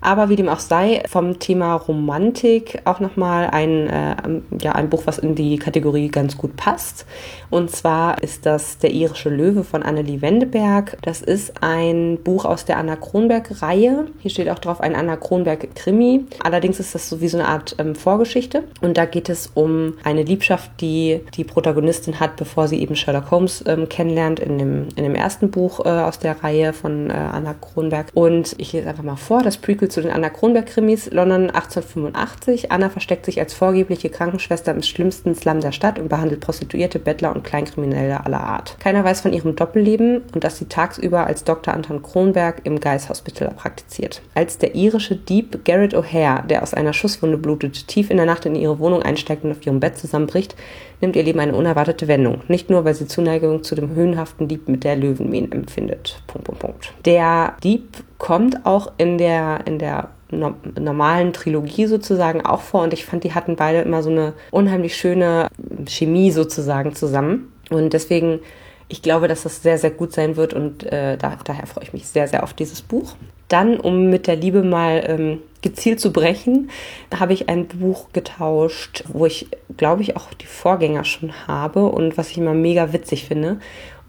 Aber 0.01 0.27
wie 0.29 0.35
dem 0.35 0.49
auch 0.49 0.59
sei, 0.59 1.03
vom 1.07 1.37
Thema 1.37 1.75
Romantik 1.75 2.81
auch 2.83 2.99
nochmal 2.99 3.51
ein, 3.51 3.87
äh, 3.87 4.15
ja, 4.59 4.71
ein 4.73 4.89
Buch, 4.89 5.03
was 5.05 5.19
in 5.19 5.35
die 5.35 5.57
Kategorie 5.57 6.09
ganz 6.09 6.35
gut 6.35 6.55
passt. 6.55 7.05
Und 7.51 7.69
zwar 7.69 8.23
ist 8.23 8.47
das 8.47 8.79
Der 8.79 8.91
irische 8.91 9.29
Löwe 9.29 9.63
von 9.63 9.83
Annelie 9.83 10.23
Wendeberg. 10.23 10.97
Das 11.03 11.21
ist 11.21 11.53
ein 11.61 12.17
Buch 12.23 12.45
aus 12.45 12.65
der 12.65 12.77
Anna 12.77 12.95
Kronberg-Reihe. 12.95 14.07
Hier 14.19 14.31
steht 14.31 14.49
auch 14.49 14.59
drauf 14.59 14.81
ein 14.81 14.95
Anna 14.95 15.15
Kronberg-Krimi. 15.15 16.25
Allerdings 16.43 16.79
ist 16.79 16.95
das 16.95 17.07
so 17.07 17.21
wie 17.21 17.27
so 17.27 17.37
eine 17.37 17.47
Art 17.47 17.75
ähm, 17.77 17.93
Vorgeschichte. 17.93 18.63
Und 18.81 18.97
da 18.97 19.05
geht 19.05 19.29
es 19.29 19.51
um 19.53 19.93
eine 20.03 20.23
Liebschaft, 20.23 20.71
die 20.81 21.21
die 21.35 21.43
Protagonistin 21.43 22.19
hat, 22.19 22.35
bevor 22.35 22.67
sie 22.67 22.81
eben 22.81 22.95
Sherlock 22.95 23.29
Holmes 23.29 23.42
Holmes 23.43 23.63
ähm, 23.67 23.89
kennenlernt 23.89 24.39
in 24.39 24.57
dem, 24.57 24.87
in 24.95 25.03
dem 25.03 25.15
ersten 25.15 25.51
Buch 25.51 25.85
äh, 25.85 25.89
aus 25.89 26.19
der 26.19 26.43
Reihe 26.43 26.73
von 26.73 27.09
äh, 27.09 27.13
Anna 27.13 27.53
Kronberg. 27.53 28.07
Und 28.13 28.55
ich 28.57 28.73
lese 28.73 28.87
einfach 28.87 29.03
mal 29.03 29.15
vor, 29.15 29.43
das 29.43 29.57
Prequel 29.57 29.89
zu 29.89 30.01
den 30.01 30.11
Anna 30.11 30.29
Kronberg-Krimis, 30.29 31.11
London 31.11 31.49
1885. 31.49 32.71
Anna 32.71 32.89
versteckt 32.89 33.25
sich 33.25 33.39
als 33.39 33.53
vorgebliche 33.53 34.09
Krankenschwester 34.09 34.71
im 34.71 34.81
schlimmsten 34.81 35.35
Slum 35.35 35.59
der 35.59 35.71
Stadt 35.73 35.99
und 35.99 36.07
behandelt 36.07 36.39
Prostituierte, 36.39 36.99
Bettler 36.99 37.35
und 37.35 37.43
Kleinkriminelle 37.43 38.25
aller 38.25 38.41
Art. 38.41 38.77
Keiner 38.79 39.03
weiß 39.03 39.21
von 39.21 39.33
ihrem 39.33 39.55
Doppelleben 39.55 40.21
und 40.33 40.43
dass 40.43 40.57
sie 40.57 40.65
tagsüber 40.65 41.27
als 41.27 41.43
Dr. 41.43 41.73
Anton 41.73 42.01
Kronberg 42.01 42.61
im 42.63 42.79
Guys 42.79 43.09
Hospital 43.09 43.51
praktiziert. 43.55 44.21
Als 44.35 44.57
der 44.57 44.75
irische 44.75 45.15
Dieb 45.15 45.65
Garrett 45.65 45.95
O'Hare, 45.95 46.45
der 46.47 46.63
aus 46.63 46.73
einer 46.73 46.93
Schusswunde 46.93 47.37
blutet, 47.37 47.87
tief 47.87 48.09
in 48.09 48.17
der 48.17 48.25
Nacht 48.25 48.45
in 48.45 48.55
ihre 48.55 48.79
Wohnung 48.79 49.01
einsteigt 49.01 49.43
und 49.43 49.51
auf 49.51 49.65
ihrem 49.65 49.79
Bett 49.79 49.97
zusammenbricht, 49.97 50.55
nimmt 51.03 51.15
ihr 51.15 51.23
Leben 51.23 51.39
eine 51.39 51.53
unerwartete 51.53 52.07
Wendung. 52.07 52.41
Nicht 52.47 52.71
nur, 52.71 52.85
weil 52.85 52.95
sie 52.95 53.07
Zuneigung 53.07 53.61
zu 53.61 53.75
dem 53.75 53.93
höhenhaften 53.93 54.47
Dieb 54.47 54.67
mit 54.67 54.83
der 54.83 54.95
Löwenmähen 54.95 55.51
empfindet. 55.51 56.23
Punkt, 56.25 56.47
Punkt, 56.47 56.61
Punkt. 56.61 56.93
Der 57.05 57.55
Dieb 57.61 58.03
kommt 58.17 58.65
auch 58.65 58.91
in 58.97 59.19
der, 59.19 59.59
in 59.65 59.77
der 59.77 60.09
normalen 60.31 61.31
Trilogie 61.31 61.85
sozusagen 61.85 62.43
auch 62.43 62.61
vor 62.61 62.81
und 62.81 62.93
ich 62.93 63.05
fand, 63.05 63.23
die 63.23 63.35
hatten 63.35 63.55
beide 63.55 63.81
immer 63.81 64.01
so 64.01 64.09
eine 64.09 64.33
unheimlich 64.49 64.95
schöne 64.95 65.49
Chemie 65.87 66.31
sozusagen 66.31 66.95
zusammen. 66.95 67.51
Und 67.69 67.93
deswegen 67.93 68.39
ich 68.87 69.01
glaube, 69.01 69.27
dass 69.27 69.43
das 69.43 69.63
sehr, 69.63 69.77
sehr 69.77 69.91
gut 69.91 70.13
sein 70.13 70.35
wird 70.35 70.53
und 70.53 70.83
äh, 70.83 71.17
da, 71.17 71.37
daher 71.43 71.65
freue 71.65 71.83
ich 71.83 71.93
mich 71.93 72.07
sehr, 72.07 72.27
sehr 72.27 72.43
auf 72.43 72.53
dieses 72.53 72.81
Buch. 72.81 73.15
Dann, 73.47 73.79
um 73.79 74.09
mit 74.09 74.27
der 74.27 74.35
Liebe 74.35 74.61
mal 74.61 75.03
ähm, 75.07 75.39
gezielt 75.63 75.99
zu 75.99 76.13
brechen, 76.13 76.69
habe 77.17 77.33
ich 77.33 77.49
ein 77.49 77.67
Buch 77.67 78.09
getauscht, 78.13 79.03
wo 79.07 79.25
ich, 79.25 79.47
glaube 79.75 80.03
ich, 80.03 80.15
auch 80.15 80.33
die 80.33 80.45
Vorgänger 80.45 81.03
schon 81.03 81.33
habe 81.47 81.85
und 81.85 82.17
was 82.17 82.29
ich 82.29 82.37
immer 82.37 82.53
mega 82.53 82.93
witzig 82.93 83.25
finde. 83.25 83.59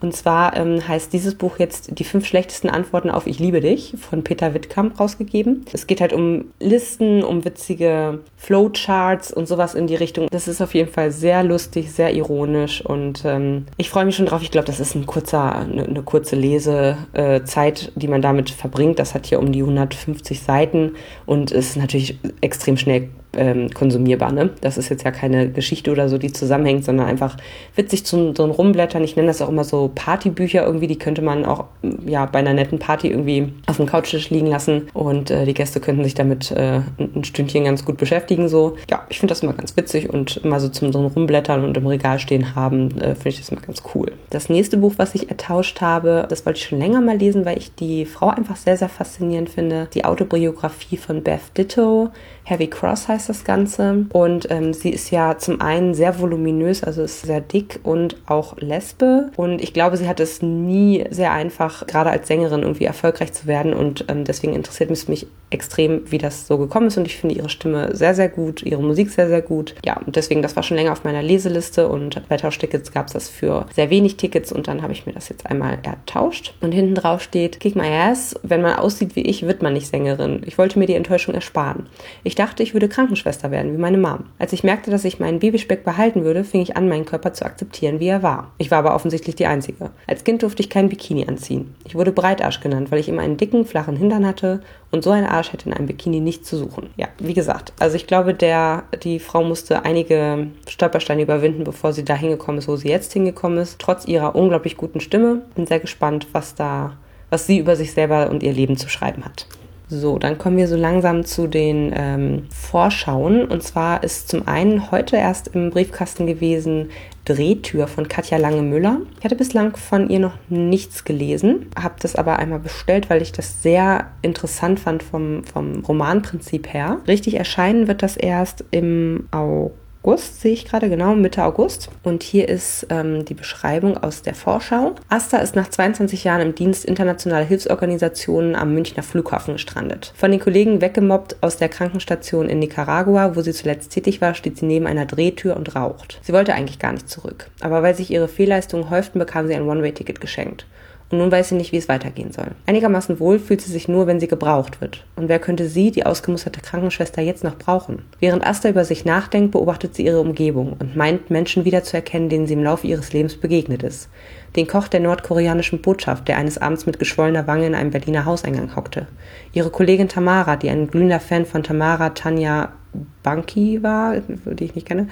Und 0.05 0.15
zwar 0.15 0.55
ähm, 0.55 0.87
heißt 0.87 1.15
dieses 1.15 1.35
Buch 1.35 1.59
jetzt 1.59 1.99
Die 1.99 2.05
fünf 2.05 2.27
schlechtesten 2.27 2.69
Antworten 2.69 3.09
auf 3.09 3.27
Ich 3.27 3.39
liebe 3.39 3.63
dich 3.63 3.95
von 3.99 4.23
Peter 4.23 4.53
Wittkamp 4.53 5.01
rausgegeben. 5.01 5.65
Es 5.73 5.87
geht 5.87 6.03
halt 6.03 6.13
um 6.13 6.45
Listen, 6.61 7.25
um 7.25 7.47
witzige 7.47 8.19
Flowcharts 8.37 9.33
und 9.33 9.49
sowas 9.49 9.75
in 9.75 9.87
die 9.87 9.95
Richtung. 9.95 10.29
Das 10.31 10.47
ist 10.47 10.61
auf 10.61 10.75
jeden 10.75 10.93
Fall 10.93 11.11
sehr 11.11 11.43
lustig, 11.43 11.91
sehr 11.91 12.13
ironisch 12.13 12.85
und 12.85 13.23
ähm, 13.25 13.65
ich 13.79 13.89
freue 13.89 14.05
mich 14.05 14.17
schon 14.17 14.27
drauf. 14.27 14.43
Ich 14.43 14.51
glaube, 14.51 14.67
das 14.67 14.79
ist 14.79 14.95
ein 14.95 15.07
kurzer, 15.07 15.57
eine, 15.57 15.85
eine 15.85 16.03
kurze 16.03 16.37
Lesezeit, 16.37 17.91
die 17.95 18.09
man 18.09 18.21
damit 18.21 18.51
verbringt. 18.51 18.99
Das 18.99 19.15
hat 19.15 19.25
hier 19.25 19.39
um 19.39 19.53
die 19.53 19.63
150 19.63 20.43
Seiten 20.43 20.97
und 21.25 21.51
ist 21.51 21.79
natürlich 21.79 22.19
extrem 22.43 22.77
schnell 22.77 23.09
ähm, 23.37 23.71
konsumierbar. 23.71 24.33
Ne? 24.33 24.51
Das 24.61 24.79
ist 24.79 24.89
jetzt 24.89 25.05
ja 25.05 25.11
keine 25.11 25.51
Geschichte 25.51 25.91
oder 25.91 26.09
so, 26.09 26.19
die 26.19 26.33
zusammenhängt, 26.33 26.85
sondern 26.85 27.07
einfach 27.07 27.37
witzig 27.77 28.05
zum 28.05 28.35
so 28.35 28.45
ein 28.45 28.51
Rumblättern. 28.51 29.05
Ich 29.05 29.17
nenne 29.17 29.29
das 29.29 29.43
auch 29.43 29.49
immer 29.49 29.65
so 29.65 29.91
Partybücher 29.95 30.65
irgendwie, 30.65 30.87
die 30.87 30.99
könnte 30.99 31.23
man 31.23 31.45
auch 31.45 31.65
ja 32.07 32.27
bei 32.27 32.39
einer 32.39 32.55
netten 32.55 32.79
Party 32.79 33.09
irgendwie 33.09 33.53
auf 33.67 33.77
dem 33.77 33.87
Couchtisch 33.87 34.31
liegen 34.31 34.47
lassen 34.47 34.89
und 34.93 35.31
äh, 35.31 35.45
die 35.45 35.55
Gäste 35.55 35.81
könnten 35.81 36.05
sich 36.05 36.15
damit 36.15 36.51
äh, 36.51 36.81
ein 36.99 37.25
Stündchen 37.25 37.65
ganz 37.65 37.85
gut 37.85 37.97
beschäftigen. 37.97 38.49
So, 38.49 38.77
ja, 38.91 39.05
ich 39.09 39.19
finde 39.19 39.33
das 39.33 39.43
immer 39.43 39.53
ganz 39.53 39.77
witzig 39.77 40.11
und 40.11 40.39
immer 40.39 40.61
so 40.61 40.69
zum 40.69 40.93
so 40.93 41.07
Rumblättern 41.07 41.65
und 41.65 41.77
im 41.77 41.87
Regal 41.87 42.19
stehen 42.19 42.55
haben, 42.55 42.91
äh, 42.99 43.15
finde 43.15 43.29
ich 43.31 43.39
das 43.39 43.49
immer 43.51 43.61
ganz 43.61 43.83
cool. 43.95 44.13
Das 44.31 44.49
nächste 44.49 44.77
Buch, 44.77 44.95
was 44.97 45.15
ich 45.15 45.31
ertauscht 45.31 45.81
habe, 45.81 46.27
das 46.29 46.45
wollte 46.47 46.59
ich 46.59 46.67
schon 46.67 46.79
länger 46.79 47.01
mal 47.01 47.17
lesen, 47.17 47.45
weil 47.45 47.59
ich 47.59 47.75
die 47.75 48.05
Frau 48.05 48.29
einfach 48.29 48.57
sehr, 48.57 48.77
sehr 48.77 48.89
faszinierend 48.89 49.51
finde. 49.51 49.89
Die 49.95 50.05
Autobiografie 50.05 50.97
von 50.97 51.23
Beth 51.23 51.57
Ditto. 51.57 52.11
Heavy 52.45 52.69
Cross 52.69 53.09
heißt 53.09 53.29
das 53.29 53.45
Ganze. 53.45 54.07
Und 54.13 54.51
ähm, 54.51 54.73
sie 54.73 54.91
ist 54.91 55.11
ja 55.11 55.39
zum 55.39 55.61
einen 55.61 55.95
sehr 55.95 56.19
voluminös, 56.21 56.85
also 56.85 57.03
ist 57.03 57.23
sehr 57.23 57.41
dick 57.41 57.81
und 57.83 58.17
auch 58.27 58.57
Lesbe. 58.59 59.31
Und 59.37 59.63
ich 59.63 59.73
glaube, 59.73 59.97
sie 59.97 60.07
hat 60.07 60.21
es 60.21 60.43
nie 60.43 61.05
sehr 61.11 61.33
einfach, 61.33 61.87
gerade 61.87 62.11
als 62.11 62.29
Sängerin 62.29 62.63
irgendwie 62.63 62.85
erfolgreich 62.85 63.33
zu 63.33 63.47
werden. 63.47 63.73
Und 63.73 64.05
ähm, 64.09 64.25
deswegen 64.25 64.55
interessiert 64.55 64.91
es 64.91 65.09
mich 65.09 65.27
extrem, 65.55 66.11
wie 66.11 66.19
das 66.19 66.47
so 66.47 66.59
gekommen 66.59 66.89
ist. 66.89 66.99
Und 66.99 67.07
ich 67.07 67.17
finde 67.17 67.35
ihre 67.35 67.49
Stimme 67.49 67.95
sehr, 67.97 68.15
sehr 68.15 68.29
gut, 68.29 68.63
ihre 68.63 68.83
Musik 68.83 69.11
sehr, 69.11 69.29
sehr 69.29 69.43
gut. 69.43 69.75
Ja, 69.85 70.01
und 70.05 70.17
deswegen, 70.17 70.43
das 70.43 70.57
war 70.57 70.63
schon 70.63 70.77
länger 70.77 70.93
auf 70.93 71.05
meiner 71.05 71.23
Leseliste. 71.23 71.89
Und 71.89 72.21
bei 72.29 72.37
Tauschtickets 72.37 72.93
gab 72.93 73.07
es 73.07 73.13
das 73.13 73.29
für 73.29 73.67
sehr 73.75 73.91
wenig 73.91 74.17
Tickets. 74.17 74.53
Und 74.53 74.69
dann 74.69 74.83
habe 74.83 74.93
ich 74.93 75.07
mir 75.07 75.13
das 75.13 75.29
jetzt 75.29 75.47
einmal 75.47 75.79
ertauscht. 75.83 76.55
Und 76.61 76.73
hinten 76.73 76.95
drauf 76.95 77.23
steht, 77.23 77.61
kick 77.61 77.77
my 77.77 77.89
ass, 77.89 78.35
wenn 78.43 78.61
man 78.63 78.77
aussieht 78.77 79.17
wie 79.17 79.23
ich, 79.23 79.47
wird 79.47 79.63
man 79.63 79.73
nicht 79.73 79.87
Sängerin. 79.87 80.43
Ich 80.45 80.59
wollte 80.59 80.79
mir 80.79 80.87
die 80.87 80.95
Enttäuschung 80.95 81.35
ersparen. 81.35 81.87
Ich 82.25 82.35
dachte, 82.35 82.63
ich 82.63 82.75
würde 82.75 82.89
Krankenschwester 82.89 83.51
werden, 83.51 83.73
wie 83.73 83.81
meine 83.81 83.99
Mom. 83.99 84.25
Als 84.39 84.53
ich 84.53 84.65
merkte, 84.65 84.91
dass 84.91 85.05
ich 85.05 85.21
meinen 85.21 85.39
Babyspeck 85.39 85.85
behalten 85.85 86.25
würde, 86.25 86.45
fing 86.45 86.61
ich 86.61 86.77
an, 86.77 86.89
meinen 86.89 87.05
Körper 87.05 87.33
zu 87.33 87.45
akzeptieren, 87.45 88.01
wie 88.01 88.09
er 88.09 88.23
war. 88.23 88.53
Ich 88.59 88.71
war 88.71 88.79
aber 88.79 88.95
offensichtlich 88.95 89.37
die 89.37 89.47
Einzige. 89.47 89.91
Als 90.07 90.25
Kind 90.25 90.43
durfte 90.43 90.63
ich 90.63 90.71
kein 90.71 90.89
Bikini 90.89 91.27
anziehen. 91.27 91.75
Ich 91.85 91.95
wurde 91.95 92.13
Breitarsch 92.13 92.61
genannt, 92.61 92.91
weil 92.91 92.99
ich 92.99 93.09
immer 93.09 93.23
einen 93.23 93.37
dicken, 93.37 93.65
flachen 93.65 93.97
Hintern 93.97 94.27
hatte 94.27 94.63
und 94.91 95.03
so 95.05 95.11
ein 95.11 95.27
Arsch 95.27 95.44
hätte 95.53 95.69
in 95.69 95.75
einem 95.75 95.87
Bikini 95.87 96.21
nichts 96.21 96.49
zu 96.49 96.57
suchen. 96.57 96.91
Ja, 96.97 97.09
wie 97.19 97.35
gesagt, 97.35 97.73
also 97.79 97.97
ich 97.97 98.07
glaube, 98.07 98.35
der, 98.35 98.85
die 99.03 99.19
Frau 99.19 99.43
musste 99.45 99.85
einige 99.85 100.49
Stolpersteine 100.69 101.23
überwinden, 101.23 101.65
bevor 101.65 101.93
sie 101.93 102.05
da 102.05 102.15
hingekommen 102.15 102.59
ist, 102.59 102.69
wo 102.69 102.77
sie 102.77 102.89
jetzt 102.89 103.13
hingekommen 103.13 103.59
ist, 103.59 103.79
trotz 103.79 104.07
ihrer 104.07 104.35
unglaublich 104.35 104.77
guten 104.77 105.01
Stimme. 105.01 105.43
Bin 105.55 105.67
sehr 105.67 105.81
gespannt, 105.81 106.29
was 106.33 106.55
da, 106.55 106.97
was 107.31 107.47
sie 107.47 107.59
über 107.59 107.77
sich 107.77 107.93
selber 107.93 108.31
und 108.31 108.43
ihr 108.43 108.53
Leben 108.53 108.77
zu 108.77 108.89
schreiben 108.89 109.25
hat. 109.25 109.47
So, 109.89 110.19
dann 110.19 110.39
kommen 110.39 110.57
wir 110.57 110.67
so 110.67 110.77
langsam 110.77 111.25
zu 111.25 111.47
den 111.47 111.93
ähm, 111.95 112.47
Vorschauen. 112.51 113.45
Und 113.45 113.63
zwar 113.63 114.03
ist 114.03 114.29
zum 114.29 114.49
einen 114.49 114.91
heute 114.91 115.17
erst 115.17 115.49
im 115.49 115.71
Briefkasten 115.71 116.27
gewesen 116.27 116.91
Drehtür 117.25 117.87
von 117.89 118.09
Katja 118.09 118.39
Lange-Müller. 118.39 119.01
Ich 119.19 119.25
hatte 119.25 119.37
bislang 119.37 119.77
von 119.77 120.11
ihr 120.11 120.19
noch 120.19 120.35
nichts 120.49 121.05
gelesen, 121.05 121.67
habe 121.81 121.95
das 122.01 122.17
aber 122.17 122.39
einmal 122.39 122.59
bestellt, 122.59 123.09
weil 123.11 123.23
ich 123.23 123.33
das 123.33 123.63
sehr 123.63 124.11
interessant 124.23 124.81
fand 124.81 125.03
vom, 125.03 125.45
vom 125.45 125.85
Romanprinzip 125.85 126.73
her. 126.73 127.01
Richtig 127.09 127.35
erscheinen 127.35 127.89
wird 127.89 128.03
das 128.03 128.17
erst 128.17 128.65
im 128.71 129.29
August. 129.31 129.84
August, 130.07 130.43
sehe 130.43 130.53
ich 130.53 130.67
gerade 130.67 130.91
genau, 130.91 131.15
Mitte 131.15 131.43
August. 131.43 131.89
Und 132.03 132.23
hier 132.23 132.47
ist 132.47 132.87
ähm, 132.91 133.25
die 133.25 133.33
Beschreibung 133.33 133.97
aus 133.97 134.21
der 134.21 134.35
Vorschau. 134.35 134.97
Asta 135.09 135.39
ist 135.39 135.57
nach 135.57 135.69
22 135.69 136.25
Jahren 136.25 136.43
im 136.43 136.55
Dienst 136.55 136.85
internationaler 136.85 137.47
Hilfsorganisationen 137.47 138.55
am 138.55 138.75
Münchner 138.75 139.03
Flughafen 139.03 139.55
gestrandet. 139.55 140.13
Von 140.15 140.31
den 140.31 140.41
Kollegen 140.41 140.83
weggemobbt 140.83 141.37
aus 141.41 141.57
der 141.57 141.71
Krankenstation 141.71 142.51
in 142.51 142.59
Nicaragua, 142.59 143.35
wo 143.35 143.41
sie 143.41 143.55
zuletzt 143.55 143.93
tätig 143.93 144.21
war, 144.21 144.35
steht 144.35 144.59
sie 144.59 144.67
neben 144.67 144.87
einer 144.87 145.07
Drehtür 145.07 145.57
und 145.57 145.75
raucht. 145.75 146.21
Sie 146.21 146.35
wollte 146.35 146.53
eigentlich 146.53 146.79
gar 146.79 146.93
nicht 146.93 147.09
zurück. 147.09 147.47
Aber 147.61 147.83
weil 147.83 147.95
sich 147.95 148.11
ihre 148.11 148.29
Fehlleistungen 148.29 148.91
häuften, 148.91 149.19
bekam 149.19 149.47
sie 149.47 149.55
ein 149.55 149.67
One-Way-Ticket 149.67 150.21
geschenkt 150.21 150.67
und 151.11 151.19
nun 151.19 151.31
weiß 151.31 151.51
sie 151.51 151.55
nicht, 151.55 151.73
wie 151.73 151.77
es 151.77 151.89
weitergehen 151.89 152.33
soll. 152.33 152.53
Einigermaßen 152.67 153.21
wohl 153.21 153.39
fühlt 153.39 153.61
sie 153.61 153.71
sich 153.71 153.89
nur, 153.89 154.07
wenn 154.07 154.21
sie 154.21 154.29
gebraucht 154.29 154.81
wird. 154.81 155.05
Und 155.17 155.29
wer 155.29 155.39
könnte 155.39 155.69
sie, 155.69 155.91
die 155.91 156.07
ausgemusterte 156.07 156.61
Krankenschwester, 156.61 157.23
jetzt 157.23 157.45
noch 157.45 157.57
brauchen? 157.57 158.03
Während 158.21 158.47
Asta 158.47 158.69
über 158.69 158.85
sich 158.85 159.05
nachdenkt, 159.05 159.53
beobachtet 159.53 159.95
sie 159.95 160.05
ihre 160.05 160.21
Umgebung 160.21 160.75
und 160.79 160.97
meint, 160.97 161.31
Menschen 161.31 161.65
wiederzuerkennen, 161.65 162.29
denen 162.29 162.47
sie 162.47 162.55
im 162.55 162.65
Laufe 162.65 162.87
ihres 162.87 163.13
Lebens 163.13 163.37
begegnet 163.37 163.83
ist. 163.83 164.09
Den 164.57 164.67
Koch 164.67 164.89
der 164.89 165.01
nordkoreanischen 165.01 165.83
Botschaft, 165.83 166.29
der 166.29 166.39
eines 166.39 166.59
Abends 166.59 166.87
mit 166.87 166.99
geschwollener 166.99 167.47
Wange 167.47 167.67
in 167.67 167.75
einem 167.75 167.91
Berliner 167.91 168.25
Hauseingang 168.25 168.75
hockte. 168.77 169.07
Ihre 169.53 169.71
Kollegin 169.71 170.09
Tamara, 170.09 170.57
die 170.57 170.71
ein 170.71 170.87
glühender 170.87 171.21
Fan 171.21 171.45
von 171.45 171.63
Tamara 171.63 172.11
Tanja 172.11 172.73
Banki 173.23 173.83
war, 173.83 174.17
die 174.19 174.65
ich 174.65 174.75
nicht 174.75 174.87
kenne, 174.87 175.09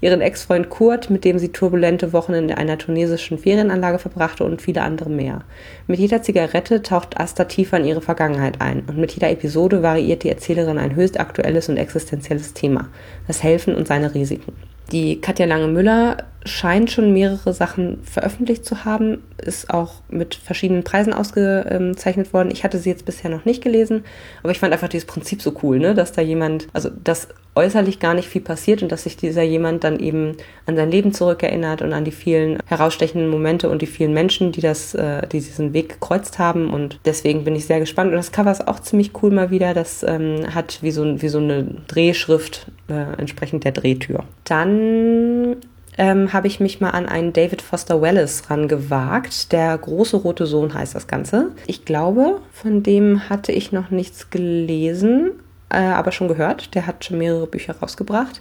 ihren 0.00 0.20
Ex-Freund 0.20 0.70
Kurt, 0.70 1.10
mit 1.10 1.24
dem 1.24 1.38
sie 1.38 1.50
turbulente 1.50 2.12
Wochen 2.12 2.34
in 2.34 2.52
einer 2.52 2.78
tunesischen 2.78 3.38
Ferienanlage 3.38 3.98
verbrachte 3.98 4.44
und 4.44 4.62
viele 4.62 4.82
andere 4.82 5.10
mehr. 5.10 5.42
Mit 5.86 5.98
jeder 5.98 6.22
Zigarette 6.22 6.82
taucht 6.82 7.18
Asta 7.18 7.44
tiefer 7.44 7.78
in 7.78 7.84
ihre 7.84 8.00
Vergangenheit 8.00 8.60
ein 8.60 8.84
und 8.86 8.98
mit 8.98 9.12
jeder 9.12 9.30
Episode 9.30 9.82
variiert 9.82 10.22
die 10.22 10.30
Erzählerin 10.30 10.78
ein 10.78 10.94
höchst 10.94 11.18
aktuelles 11.20 11.68
und 11.68 11.76
existenzielles 11.76 12.54
Thema, 12.54 12.88
das 13.26 13.42
Helfen 13.42 13.74
und 13.74 13.86
seine 13.86 14.14
Risiken. 14.14 14.52
Die 14.92 15.20
Katja 15.20 15.46
Lange-Müller 15.46 16.18
scheint 16.46 16.90
schon 16.90 17.12
mehrere 17.12 17.52
Sachen 17.52 18.02
veröffentlicht 18.02 18.64
zu 18.64 18.84
haben, 18.84 19.22
ist 19.38 19.70
auch 19.70 20.02
mit 20.08 20.34
verschiedenen 20.34 20.84
Preisen 20.84 21.12
ausgezeichnet 21.12 22.32
worden. 22.32 22.50
Ich 22.50 22.64
hatte 22.64 22.78
sie 22.78 22.90
jetzt 22.90 23.04
bisher 23.04 23.30
noch 23.30 23.44
nicht 23.44 23.62
gelesen, 23.62 24.04
aber 24.42 24.52
ich 24.52 24.58
fand 24.58 24.72
einfach 24.72 24.88
dieses 24.88 25.06
Prinzip 25.06 25.42
so 25.42 25.54
cool, 25.62 25.78
ne? 25.78 25.94
dass 25.94 26.12
da 26.12 26.22
jemand, 26.22 26.68
also 26.72 26.90
dass 26.90 27.28
äußerlich 27.56 27.98
gar 27.98 28.14
nicht 28.14 28.28
viel 28.28 28.42
passiert 28.42 28.82
und 28.82 28.92
dass 28.92 29.04
sich 29.04 29.16
dieser 29.16 29.42
jemand 29.42 29.82
dann 29.82 29.98
eben 29.98 30.36
an 30.66 30.76
sein 30.76 30.90
Leben 30.90 31.12
zurückerinnert 31.12 31.80
und 31.80 31.92
an 31.94 32.04
die 32.04 32.12
vielen 32.12 32.58
herausstechenden 32.66 33.30
Momente 33.30 33.70
und 33.70 33.80
die 33.80 33.86
vielen 33.86 34.12
Menschen, 34.12 34.52
die 34.52 34.60
das, 34.60 34.94
äh, 34.94 35.26
die 35.26 35.40
diesen 35.40 35.72
Weg 35.72 35.88
gekreuzt 35.88 36.38
haben. 36.38 36.70
Und 36.70 37.00
deswegen 37.06 37.44
bin 37.44 37.56
ich 37.56 37.64
sehr 37.64 37.80
gespannt. 37.80 38.10
Und 38.10 38.16
das 38.16 38.30
Cover 38.30 38.52
ist 38.52 38.68
auch 38.68 38.80
ziemlich 38.80 39.10
cool 39.22 39.30
mal 39.30 39.50
wieder. 39.50 39.72
Das 39.72 40.02
ähm, 40.02 40.54
hat 40.54 40.78
wie 40.82 40.90
so, 40.90 41.22
wie 41.22 41.28
so 41.28 41.38
eine 41.38 41.64
Drehschrift 41.88 42.70
äh, 42.88 43.18
entsprechend 43.18 43.64
der 43.64 43.72
Drehtür. 43.72 44.24
Dann 44.44 45.56
ähm, 45.98 46.32
habe 46.32 46.46
ich 46.46 46.60
mich 46.60 46.80
mal 46.80 46.90
an 46.90 47.06
einen 47.06 47.32
David 47.32 47.62
Foster 47.62 48.00
Wallace 48.00 48.50
rangewagt. 48.50 49.52
Der 49.52 49.76
große 49.76 50.16
rote 50.16 50.46
Sohn 50.46 50.74
heißt 50.74 50.94
das 50.94 51.06
Ganze. 51.06 51.52
Ich 51.66 51.84
glaube, 51.84 52.40
von 52.52 52.82
dem 52.82 53.28
hatte 53.28 53.52
ich 53.52 53.72
noch 53.72 53.90
nichts 53.90 54.30
gelesen, 54.30 55.32
äh, 55.70 55.78
aber 55.78 56.12
schon 56.12 56.28
gehört. 56.28 56.74
Der 56.74 56.86
hat 56.86 57.04
schon 57.04 57.18
mehrere 57.18 57.46
Bücher 57.46 57.76
rausgebracht. 57.76 58.40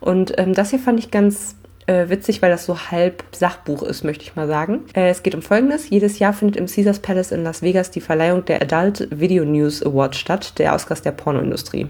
Und 0.00 0.34
ähm, 0.38 0.54
das 0.54 0.70
hier 0.70 0.78
fand 0.78 0.98
ich 0.98 1.10
ganz 1.10 1.56
äh, 1.86 2.08
witzig, 2.08 2.42
weil 2.42 2.50
das 2.50 2.64
so 2.64 2.78
halb 2.90 3.24
Sachbuch 3.32 3.82
ist, 3.82 4.04
möchte 4.04 4.24
ich 4.24 4.36
mal 4.36 4.46
sagen. 4.46 4.82
Äh, 4.94 5.10
es 5.10 5.22
geht 5.22 5.34
um 5.34 5.42
Folgendes. 5.42 5.90
Jedes 5.90 6.18
Jahr 6.18 6.32
findet 6.32 6.56
im 6.56 6.66
Caesars 6.66 7.00
Palace 7.00 7.32
in 7.32 7.42
Las 7.42 7.62
Vegas 7.62 7.90
die 7.90 8.00
Verleihung 8.00 8.44
der 8.44 8.62
Adult 8.62 9.08
Video 9.10 9.44
News 9.44 9.84
Award 9.84 10.14
statt, 10.14 10.58
der 10.58 10.74
Ausgast 10.74 11.04
der 11.04 11.12
Pornoindustrie. 11.12 11.88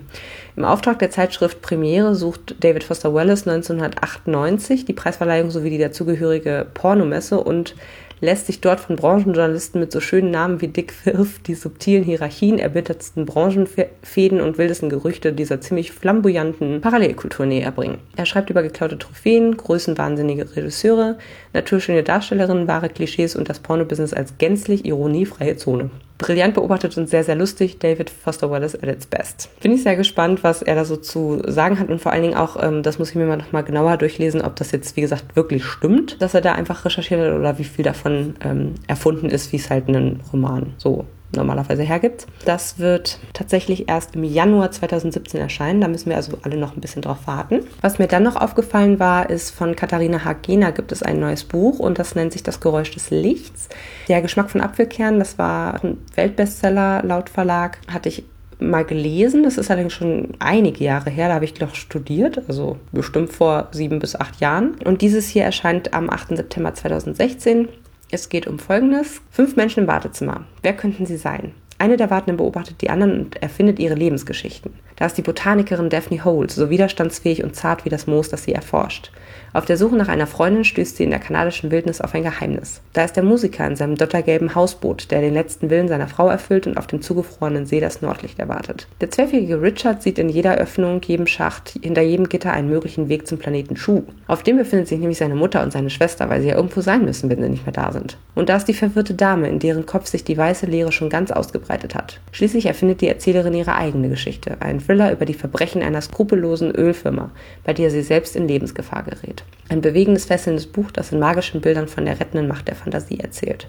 Im 0.56 0.64
Auftrag 0.64 0.98
der 0.98 1.10
Zeitschrift 1.10 1.62
Premiere 1.62 2.14
sucht 2.14 2.56
David 2.60 2.84
Foster 2.84 3.12
Wallace 3.12 3.46
1998 3.46 4.84
die 4.84 4.92
Preisverleihung 4.92 5.50
sowie 5.50 5.70
die 5.70 5.78
dazugehörige 5.78 6.66
Pornomesse 6.72 7.40
und 7.40 7.74
lässt 8.22 8.46
sich 8.46 8.60
dort 8.60 8.78
von 8.78 8.94
Branchenjournalisten 8.94 9.80
mit 9.80 9.90
so 9.90 10.00
schönen 10.00 10.30
Namen 10.30 10.60
wie 10.60 10.68
Dick 10.68 10.94
Wirf 11.04 11.40
die 11.40 11.56
subtilen 11.56 12.04
Hierarchien, 12.04 12.60
erbittertsten 12.60 13.26
Branchenfäden 13.26 14.40
und 14.40 14.58
wildesten 14.58 14.88
Gerüchte 14.88 15.32
dieser 15.32 15.60
ziemlich 15.60 15.90
flamboyanten 15.90 16.80
Parallelkultur 16.80 17.46
näher 17.46 17.72
bringen. 17.72 17.98
Er 18.16 18.24
schreibt 18.24 18.48
über 18.48 18.62
geklaute 18.62 18.96
Trophäen, 18.96 19.56
größenwahnsinnige 19.56 20.54
Regisseure, 20.54 21.18
naturschöne 21.52 22.02
Darstellerinnen, 22.02 22.68
wahre 22.68 22.88
Klischees 22.88 23.36
und 23.36 23.48
das 23.48 23.60
Pornobusiness 23.60 24.14
als 24.14 24.38
gänzlich 24.38 24.84
ironiefreie 24.84 25.56
Zone 25.56 25.90
brillant 26.22 26.54
beobachtet 26.54 26.96
und 26.96 27.08
sehr, 27.08 27.24
sehr 27.24 27.34
lustig. 27.34 27.78
David 27.78 28.08
Foster 28.08 28.50
Wallace 28.50 28.76
at 28.76 28.88
its 28.88 29.06
best. 29.06 29.50
Bin 29.60 29.72
ich 29.72 29.82
sehr 29.82 29.96
gespannt, 29.96 30.42
was 30.42 30.62
er 30.62 30.74
da 30.74 30.84
so 30.84 30.96
zu 30.96 31.42
sagen 31.46 31.78
hat 31.78 31.88
und 31.90 32.00
vor 32.00 32.12
allen 32.12 32.22
Dingen 32.22 32.36
auch, 32.36 32.62
ähm, 32.62 32.82
das 32.82 32.98
muss 32.98 33.10
ich 33.10 33.16
mir 33.16 33.26
mal 33.26 33.36
noch 33.36 33.52
mal 33.52 33.62
genauer 33.62 33.96
durchlesen, 33.98 34.40
ob 34.40 34.56
das 34.56 34.70
jetzt, 34.72 34.96
wie 34.96 35.02
gesagt, 35.02 35.36
wirklich 35.36 35.64
stimmt, 35.64 36.22
dass 36.22 36.34
er 36.34 36.40
da 36.40 36.52
einfach 36.52 36.84
recherchiert 36.84 37.20
hat 37.20 37.38
oder 37.38 37.58
wie 37.58 37.64
viel 37.64 37.84
davon 37.84 38.36
ähm, 38.42 38.74
erfunden 38.86 39.28
ist, 39.28 39.52
wie 39.52 39.56
es 39.56 39.68
halt 39.68 39.88
einen 39.88 40.20
Roman 40.32 40.74
so 40.78 41.04
normalerweise 41.34 41.82
hergibt. 41.82 42.26
Das 42.44 42.78
wird 42.78 43.18
tatsächlich 43.32 43.88
erst 43.88 44.14
im 44.14 44.24
Januar 44.24 44.70
2017 44.70 45.40
erscheinen. 45.40 45.80
Da 45.80 45.88
müssen 45.88 46.10
wir 46.10 46.16
also 46.16 46.38
alle 46.42 46.56
noch 46.56 46.76
ein 46.76 46.80
bisschen 46.80 47.02
drauf 47.02 47.26
warten. 47.26 47.60
Was 47.80 47.98
mir 47.98 48.06
dann 48.06 48.22
noch 48.22 48.36
aufgefallen 48.36 48.98
war, 48.98 49.30
ist 49.30 49.50
von 49.54 49.76
Katharina 49.76 50.24
Hagena 50.24 50.70
gibt 50.70 50.92
es 50.92 51.02
ein 51.02 51.20
neues 51.20 51.44
Buch 51.44 51.78
und 51.78 51.98
das 51.98 52.14
nennt 52.14 52.32
sich 52.32 52.42
Das 52.42 52.60
Geräusch 52.60 52.90
des 52.90 53.10
Lichts. 53.10 53.68
Der 54.08 54.22
Geschmack 54.22 54.50
von 54.50 54.60
Apfelkern, 54.60 55.18
das 55.18 55.38
war 55.38 55.82
ein 55.82 55.98
Weltbestseller 56.14 57.02
laut 57.04 57.28
Verlag, 57.28 57.78
hatte 57.88 58.08
ich 58.08 58.24
mal 58.62 58.84
gelesen. 58.84 59.42
Das 59.42 59.58
ist 59.58 59.70
allerdings 59.70 59.92
schon 59.92 60.34
einige 60.38 60.84
Jahre 60.84 61.10
her. 61.10 61.28
Da 61.28 61.34
habe 61.34 61.44
ich 61.44 61.60
noch 61.60 61.74
studiert, 61.74 62.42
also 62.48 62.78
bestimmt 62.92 63.32
vor 63.32 63.68
sieben 63.72 63.98
bis 63.98 64.16
acht 64.16 64.40
Jahren. 64.40 64.76
Und 64.84 65.02
dieses 65.02 65.28
hier 65.28 65.44
erscheint 65.44 65.92
am 65.94 66.08
8. 66.08 66.36
September 66.36 66.74
2016 66.74 67.68
es 68.12 68.28
geht 68.28 68.46
um 68.46 68.58
Folgendes. 68.58 69.22
Fünf 69.30 69.56
Menschen 69.56 69.80
im 69.80 69.86
Wartezimmer. 69.88 70.44
Wer 70.60 70.76
könnten 70.76 71.06
sie 71.06 71.16
sein? 71.16 71.54
Eine 71.78 71.96
der 71.96 72.10
Wartenden 72.10 72.36
beobachtet 72.36 72.82
die 72.82 72.90
anderen 72.90 73.18
und 73.18 73.42
erfindet 73.42 73.80
ihre 73.80 73.94
Lebensgeschichten. 73.94 74.74
Da 74.96 75.06
ist 75.06 75.16
die 75.16 75.22
Botanikerin 75.22 75.88
Daphne 75.88 76.24
Holt, 76.24 76.50
so 76.50 76.70
widerstandsfähig 76.70 77.42
und 77.44 77.56
zart 77.56 77.84
wie 77.84 77.88
das 77.88 78.06
Moos, 78.06 78.28
das 78.28 78.44
sie 78.44 78.52
erforscht. 78.52 79.10
Auf 79.54 79.66
der 79.66 79.76
Suche 79.76 79.96
nach 79.96 80.08
einer 80.08 80.26
Freundin 80.26 80.64
stößt 80.64 80.96
sie 80.96 81.04
in 81.04 81.10
der 81.10 81.18
kanadischen 81.18 81.70
Wildnis 81.70 82.00
auf 82.00 82.14
ein 82.14 82.22
Geheimnis. 82.22 82.80
Da 82.94 83.04
ist 83.04 83.16
der 83.16 83.22
Musiker 83.22 83.66
in 83.66 83.76
seinem 83.76 83.96
dottergelben 83.96 84.54
Hausboot, 84.54 85.10
der 85.10 85.20
den 85.20 85.34
letzten 85.34 85.68
Willen 85.68 85.88
seiner 85.88 86.08
Frau 86.08 86.28
erfüllt 86.28 86.66
und 86.66 86.78
auf 86.78 86.86
dem 86.86 87.02
zugefrorenen 87.02 87.66
See 87.66 87.78
das 87.78 88.00
Nordlicht 88.00 88.38
erwartet. 88.38 88.86
Der 89.02 89.10
zwölfjährige 89.10 89.60
Richard 89.60 90.02
sieht 90.02 90.18
in 90.18 90.30
jeder 90.30 90.56
Öffnung, 90.56 91.02
jedem 91.04 91.26
Schacht, 91.26 91.78
hinter 91.82 92.00
jedem 92.00 92.30
Gitter 92.30 92.52
einen 92.52 92.70
möglichen 92.70 93.10
Weg 93.10 93.26
zum 93.26 93.38
Planeten 93.38 93.76
Schuh. 93.76 94.04
Auf 94.26 94.42
dem 94.42 94.56
befindet 94.56 94.88
sich 94.88 94.98
nämlich 94.98 95.18
seine 95.18 95.34
Mutter 95.34 95.62
und 95.62 95.72
seine 95.72 95.90
Schwester, 95.90 96.30
weil 96.30 96.40
sie 96.40 96.48
ja 96.48 96.56
irgendwo 96.56 96.80
sein 96.80 97.04
müssen, 97.04 97.28
wenn 97.28 97.42
sie 97.42 97.50
nicht 97.50 97.66
mehr 97.66 97.74
da 97.74 97.92
sind. 97.92 98.16
Und 98.34 98.48
da 98.48 98.56
ist 98.56 98.68
die 98.68 98.74
verwirrte 98.74 99.14
Dame, 99.14 99.48
in 99.48 99.58
deren 99.58 99.84
Kopf 99.84 100.06
sich 100.06 100.24
die 100.24 100.38
weiße 100.38 100.64
Leere 100.64 100.92
schon 100.92 101.10
ganz 101.10 101.30
ausgebreitet 101.30 101.94
hat. 101.94 102.20
Schließlich 102.32 102.64
erfindet 102.64 103.02
die 103.02 103.08
Erzählerin 103.08 103.52
ihre 103.52 103.74
eigene 103.74 104.08
Geschichte, 104.08 104.56
einen 104.60 104.80
Thriller 104.84 105.12
über 105.12 105.24
die 105.24 105.34
Verbrechen 105.34 105.82
einer 105.82 106.00
skrupellosen 106.00 106.74
Ölfirma, 106.74 107.30
bei 107.64 107.72
der 107.72 107.90
sie 107.90 108.02
selbst 108.02 108.36
in 108.36 108.48
Lebensgefahr 108.48 109.02
gerät. 109.02 109.44
Ein 109.68 109.80
bewegendes, 109.80 110.26
fesselndes 110.26 110.66
Buch, 110.66 110.90
das 110.90 111.12
in 111.12 111.18
magischen 111.18 111.60
Bildern 111.60 111.88
von 111.88 112.04
der 112.04 112.20
rettenden 112.20 112.48
Macht 112.48 112.68
der 112.68 112.76
Fantasie 112.76 113.20
erzählt. 113.20 113.68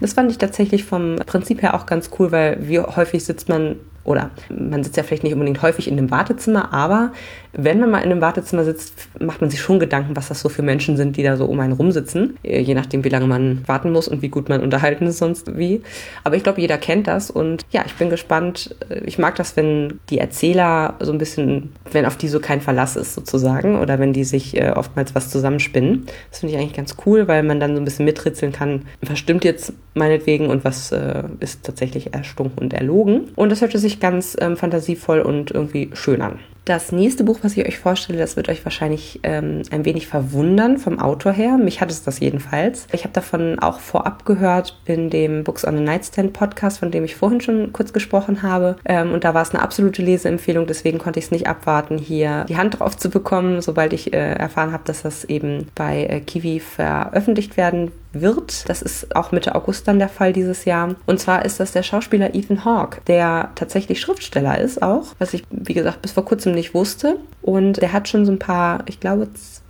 Das 0.00 0.14
fand 0.14 0.30
ich 0.30 0.38
tatsächlich 0.38 0.84
vom 0.84 1.16
Prinzip 1.26 1.62
her 1.62 1.74
auch 1.74 1.86
ganz 1.86 2.10
cool, 2.18 2.32
weil 2.32 2.58
wie 2.68 2.80
häufig 2.80 3.24
sitzt 3.24 3.48
man 3.48 3.76
oder 4.04 4.30
man 4.48 4.82
sitzt 4.82 4.96
ja 4.96 5.02
vielleicht 5.02 5.24
nicht 5.24 5.32
unbedingt 5.32 5.62
häufig 5.62 5.88
in 5.88 5.98
einem 5.98 6.10
Wartezimmer, 6.10 6.72
aber 6.72 7.12
wenn 7.52 7.80
man 7.80 7.90
mal 7.90 7.98
in 7.98 8.10
einem 8.10 8.20
Wartezimmer 8.20 8.64
sitzt, 8.64 9.08
macht 9.20 9.40
man 9.40 9.50
sich 9.50 9.60
schon 9.60 9.78
Gedanken, 9.78 10.16
was 10.16 10.28
das 10.28 10.40
so 10.40 10.48
für 10.48 10.62
Menschen 10.62 10.96
sind, 10.96 11.16
die 11.16 11.22
da 11.22 11.36
so 11.36 11.44
um 11.44 11.60
einen 11.60 11.74
rumsitzen, 11.74 12.38
äh, 12.42 12.60
je 12.60 12.74
nachdem, 12.74 13.04
wie 13.04 13.10
lange 13.10 13.26
man 13.26 13.62
warten 13.66 13.92
muss 13.92 14.08
und 14.08 14.22
wie 14.22 14.28
gut 14.28 14.48
man 14.48 14.62
unterhalten 14.62 15.06
ist 15.06 15.18
sonst 15.18 15.56
wie. 15.58 15.82
Aber 16.24 16.36
ich 16.36 16.42
glaube, 16.42 16.60
jeder 16.60 16.78
kennt 16.78 17.06
das 17.06 17.30
und 17.30 17.64
ja, 17.70 17.82
ich 17.86 17.94
bin 17.94 18.10
gespannt. 18.10 18.74
Äh, 18.88 19.00
ich 19.04 19.18
mag 19.18 19.36
das, 19.36 19.56
wenn 19.56 20.00
die 20.10 20.18
Erzähler 20.18 20.94
so 21.00 21.12
ein 21.12 21.18
bisschen, 21.18 21.72
wenn 21.90 22.06
auf 22.06 22.16
die 22.16 22.28
so 22.28 22.40
kein 22.40 22.60
Verlass 22.60 22.96
ist 22.96 23.14
sozusagen 23.14 23.78
oder 23.78 23.98
wenn 23.98 24.12
die 24.12 24.24
sich 24.24 24.56
äh, 24.56 24.70
oftmals 24.70 25.14
was 25.14 25.30
zusammenspinnen. 25.30 26.06
Das 26.30 26.40
finde 26.40 26.54
ich 26.54 26.60
eigentlich 26.60 26.76
ganz 26.76 26.96
cool, 27.06 27.28
weil 27.28 27.42
man 27.42 27.60
dann 27.60 27.74
so 27.74 27.80
ein 27.82 27.84
bisschen 27.84 28.06
mitritzeln 28.06 28.52
kann, 28.52 28.82
was 29.02 29.18
stimmt 29.18 29.44
jetzt 29.44 29.74
meinetwegen 29.94 30.46
und 30.46 30.64
was 30.64 30.92
äh, 30.92 31.24
ist 31.40 31.64
tatsächlich 31.64 32.14
erstunken 32.14 32.58
und 32.58 32.72
erlogen. 32.72 33.30
Und 33.36 33.50
das 33.50 33.60
hörte 33.60 33.78
sich 33.78 34.00
ganz 34.00 34.36
ähm, 34.40 34.56
fantasievoll 34.56 35.20
und 35.20 35.50
irgendwie 35.50 35.90
schön 35.94 36.22
an. 36.22 36.38
Das 36.64 36.92
nächste 36.92 37.24
Buch, 37.24 37.40
was 37.42 37.56
ich 37.56 37.66
euch 37.66 37.78
vorstelle, 37.78 38.20
das 38.20 38.36
wird 38.36 38.48
euch 38.48 38.64
wahrscheinlich 38.64 39.18
ähm, 39.24 39.62
ein 39.72 39.84
wenig 39.84 40.06
verwundern 40.06 40.78
vom 40.78 41.00
Autor 41.00 41.32
her. 41.32 41.58
Mich 41.58 41.80
hat 41.80 41.90
es 41.90 42.04
das 42.04 42.20
jedenfalls. 42.20 42.86
Ich 42.92 43.02
habe 43.02 43.12
davon 43.12 43.58
auch 43.58 43.80
vorab 43.80 44.24
gehört 44.24 44.78
in 44.84 45.10
dem 45.10 45.42
Books 45.42 45.66
on 45.66 45.76
the 45.76 45.82
Nightstand 45.82 46.32
Podcast, 46.32 46.78
von 46.78 46.92
dem 46.92 47.04
ich 47.04 47.16
vorhin 47.16 47.40
schon 47.40 47.72
kurz 47.72 47.92
gesprochen 47.92 48.42
habe. 48.42 48.76
Ähm, 48.84 49.12
und 49.12 49.24
da 49.24 49.34
war 49.34 49.42
es 49.42 49.50
eine 49.50 49.60
absolute 49.60 50.02
Leseempfehlung, 50.02 50.68
deswegen 50.68 50.98
konnte 50.98 51.18
ich 51.18 51.26
es 51.26 51.30
nicht 51.32 51.48
abwarten, 51.48 51.98
hier 51.98 52.44
die 52.48 52.56
Hand 52.56 52.78
drauf 52.78 52.96
zu 52.96 53.10
bekommen, 53.10 53.60
sobald 53.60 53.92
ich 53.92 54.12
äh, 54.12 54.34
erfahren 54.34 54.72
habe, 54.72 54.84
dass 54.84 55.02
das 55.02 55.24
eben 55.24 55.66
bei 55.74 56.04
äh, 56.04 56.20
Kiwi 56.20 56.60
veröffentlicht 56.60 57.56
werden 57.56 57.90
wird. 58.12 58.68
Das 58.68 58.82
ist 58.82 59.14
auch 59.16 59.32
Mitte 59.32 59.54
August 59.54 59.88
dann 59.88 59.98
der 59.98 60.08
Fall 60.08 60.32
dieses 60.32 60.64
Jahr. 60.64 60.94
Und 61.06 61.18
zwar 61.20 61.44
ist 61.44 61.60
das 61.60 61.72
der 61.72 61.82
Schauspieler 61.82 62.34
Ethan 62.34 62.64
Hawke, 62.64 63.00
der 63.06 63.50
tatsächlich 63.54 64.00
Schriftsteller 64.00 64.58
ist 64.58 64.82
auch, 64.82 65.14
was 65.18 65.34
ich, 65.34 65.44
wie 65.50 65.74
gesagt, 65.74 66.02
bis 66.02 66.12
vor 66.12 66.24
kurzem 66.24 66.51
nicht 66.54 66.74
wusste. 66.74 67.18
Und 67.42 67.82
der 67.82 67.92
hat 67.92 68.08
schon 68.08 68.24
so 68.24 68.32
ein 68.32 68.38
paar, 68.38 68.84
ich 68.86 69.00
glaube, 69.00 69.28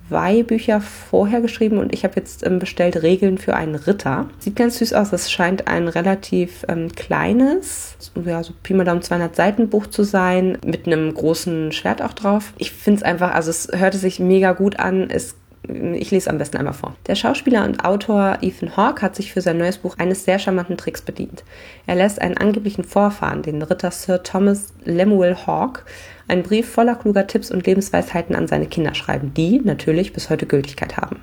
zwei 0.09 0.43
Bücher 0.43 0.83
vorher 0.83 1.41
geschrieben 1.41 1.79
und 1.79 1.95
ich 1.95 2.05
habe 2.05 2.17
jetzt 2.17 2.45
ähm, 2.47 2.59
bestellt 2.59 3.03
Regeln 3.03 3.39
für 3.39 3.55
einen 3.55 3.75
Ritter. 3.75 4.29
Sieht 4.39 4.57
ganz 4.57 4.79
süß 4.79 4.93
aus. 4.93 5.13
Es 5.13 5.31
scheint 5.31 5.69
ein 5.69 5.89
relativ 5.89 6.67
ähm, 6.69 6.93
kleines, 6.93 7.97
ja, 8.23 8.43
so 8.43 8.53
Pi 8.63 8.75
mal 8.75 8.85
Daumen 8.85 9.01
200 9.01 9.35
Seiten 9.35 9.71
Buch 9.71 9.87
zu 9.87 10.03
sein, 10.03 10.59
mit 10.65 10.87
einem 10.87 11.15
großen 11.15 11.73
Schwert 11.73 12.03
auch 12.03 12.13
drauf. 12.13 12.53
Ich 12.59 12.73
finde 12.73 12.99
es 12.99 13.03
einfach, 13.03 13.33
also 13.33 13.51
es 13.51 13.69
hörte 13.73 13.97
sich 13.97 14.21
mega 14.21 14.53
gut 14.53 14.79
an. 14.79 15.09
Es 15.09 15.35
ich 15.95 16.11
lese 16.11 16.31
am 16.31 16.39
besten 16.39 16.57
einmal 16.57 16.73
vor. 16.73 16.95
Der 17.07 17.15
Schauspieler 17.15 17.65
und 17.65 17.85
Autor 17.85 18.39
Ethan 18.41 18.77
Hawke 18.77 19.03
hat 19.03 19.17
sich 19.17 19.33
für 19.33 19.41
sein 19.41 19.59
neues 19.59 19.79
Buch 19.79 19.99
eines 19.99 20.25
sehr 20.25 20.39
charmanten 20.39 20.77
Tricks 20.77 21.03
bedient. 21.03 21.45
Er 21.87 21.95
lässt 21.95 22.21
einen 22.21 22.37
angeblichen 22.37 22.85
Vorfahren, 22.85 23.43
den 23.43 23.63
Ritter 23.63 23.91
Sir 23.91 24.23
Thomas 24.23 24.73
Lemuel 24.85 25.37
Hawke, 25.47 25.83
einen 26.29 26.43
Brief 26.43 26.69
voller 26.69 26.95
kluger 26.95 27.27
Tipps 27.27 27.51
und 27.51 27.67
Lebensweisheiten 27.67 28.35
an 28.35 28.49
seine 28.49 28.67
Kinder 28.67 28.95
schreiben, 28.95 29.35
die 29.35 29.61
natürlich 29.61 30.13
bis 30.13 30.31
heute 30.31 30.47
Gültigkeit 30.47 30.97
haben. 30.97 31.21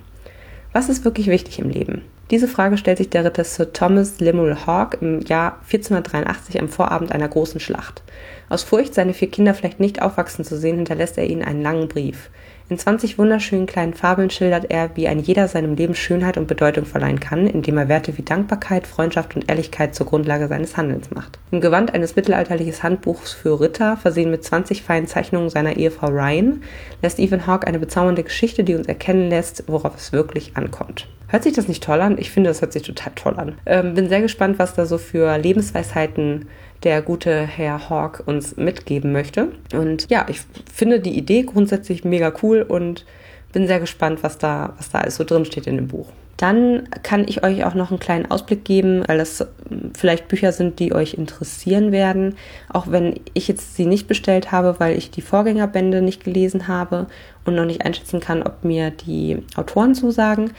Was 0.72 0.90
ist 0.90 1.04
wirklich 1.04 1.28
wichtig 1.28 1.60
im 1.60 1.70
Leben? 1.70 2.04
Diese 2.30 2.48
Frage 2.48 2.78
stellt 2.78 3.00
sich 3.00 3.10
der 3.10 3.26
Ritter 3.26 3.44
Sir 3.44 3.74
Thomas 3.74 4.20
Lemuel 4.20 4.68
Hawke 4.68 4.98
im 5.02 5.22
Jahr 5.22 5.58
1483 5.64 6.62
am 6.62 6.70
Vorabend 6.70 7.12
einer 7.12 7.28
großen 7.28 7.60
Schlacht. 7.60 8.04
Aus 8.50 8.62
Furcht, 8.62 8.94
seine 8.94 9.16
vier 9.16 9.32
Kinder 9.32 9.56
vielleicht 9.56 9.80
nicht 9.80 10.04
aufwachsen 10.04 10.46
zu 10.46 10.56
sehen, 10.56 10.76
hinterlässt 10.76 11.18
er 11.18 11.26
ihnen 11.26 11.44
einen 11.44 11.64
langen 11.64 11.88
Brief. 11.88 12.30
In 12.72 12.78
20 12.78 13.18
wunderschönen 13.18 13.66
kleinen 13.66 13.96
Fabeln 13.96 14.30
schildert 14.30 14.70
er, 14.70 14.96
wie 14.96 15.08
ein 15.08 15.18
jeder 15.18 15.48
seinem 15.48 15.74
Leben 15.74 15.96
Schönheit 15.96 16.38
und 16.38 16.48
Bedeutung 16.48 16.86
verleihen 16.86 17.20
kann, 17.20 17.48
indem 17.48 17.80
er 17.80 17.90
Werte 17.90 18.16
wie 18.16 18.22
Dankbarkeit, 18.22 18.86
Freundschaft 18.86 19.36
und 19.36 19.50
Ehrlichkeit 19.50 19.96
zur 19.96 20.06
Grundlage 20.06 20.48
seines 20.48 20.78
Handelns 20.78 21.10
macht. 21.10 21.40
Im 21.50 21.62
Gewand 21.62 21.96
eines 21.96 22.16
mittelalterlichen 22.16 22.84
Handbuchs 22.84 23.34
für 23.34 23.60
Ritter, 23.60 23.98
versehen 23.98 24.30
mit 24.30 24.44
20 24.44 24.84
feinen 24.84 25.08
Zeichnungen 25.08 25.50
seiner 25.50 25.78
Ehefrau 25.78 26.10
Ryan, 26.10 26.62
lässt 27.02 27.18
Ethan 27.18 27.48
Hawke 27.48 27.66
eine 27.66 27.80
bezaubernde 27.80 28.22
Geschichte, 28.22 28.64
die 28.64 28.76
uns 28.76 28.88
erkennen 28.88 29.32
lässt, 29.32 29.64
worauf 29.66 29.96
es 29.96 30.14
wirklich 30.14 30.56
ankommt. 30.56 31.08
Hört 31.30 31.44
sich 31.44 31.54
das 31.54 31.68
nicht 31.68 31.84
toll 31.84 32.02
an? 32.02 32.18
Ich 32.18 32.32
finde, 32.32 32.50
das 32.50 32.62
hört 32.62 32.74
sich 32.74 32.82
total 32.82 33.14
toll 33.16 33.36
an. 33.38 33.56
Ähm, 33.68 33.94
bin 33.94 34.10
sehr 34.10 34.22
gespannt, 34.22 34.58
was 34.58 34.74
da 34.74 34.88
so 34.88 34.98
für 34.98 35.38
Lebensweisheiten 35.38 36.48
der 36.84 37.04
gute 37.04 37.46
Herr 37.46 37.90
Hawk 37.90 38.24
uns 38.26 38.58
mitgeben 38.58 39.12
möchte. 39.12 39.50
Und 39.74 40.10
ja, 40.10 40.26
ich 40.28 40.42
finde 40.74 41.00
die 41.00 41.16
Idee 41.16 41.44
grundsätzlich 41.44 42.04
mega 42.04 42.34
cool 42.42 42.64
und 42.64 43.06
bin 43.54 43.68
sehr 43.68 43.80
gespannt, 43.80 44.24
was 44.24 44.40
da, 44.40 44.74
was 44.78 44.90
da 44.90 45.00
alles 45.00 45.16
so 45.16 45.24
drin 45.24 45.46
steht 45.46 45.68
in 45.68 45.76
dem 45.76 45.88
Buch. 45.88 46.08
Dann 46.38 46.88
kann 47.04 47.28
ich 47.28 47.44
euch 47.44 47.66
auch 47.66 47.74
noch 47.74 47.92
einen 47.92 48.00
kleinen 48.00 48.32
Ausblick 48.32 48.64
geben, 48.64 49.04
weil 49.06 49.18
das 49.18 49.46
hm, 49.68 49.92
vielleicht 49.94 50.30
Bücher 50.30 50.54
sind, 50.54 50.80
die 50.80 50.94
euch 50.94 51.14
interessieren 51.14 51.92
werden. 51.92 52.38
Auch 52.70 52.88
wenn 52.90 53.20
ich 53.34 53.50
jetzt 53.50 53.76
sie 53.76 53.86
nicht 53.86 54.08
bestellt 54.08 54.52
habe, 54.52 54.80
weil 54.80 54.98
ich 54.98 55.12
die 55.12 55.22
Vorgängerbände 55.22 56.02
nicht 56.02 56.24
gelesen 56.24 56.70
habe 56.70 57.08
und 57.44 57.56
noch 57.56 57.66
nicht 57.66 57.86
einschätzen 57.86 58.22
kann, 58.22 58.42
ob 58.42 58.64
mir 58.64 58.90
die 58.90 59.44
Autoren 59.58 59.94
zusagen. 59.94 60.52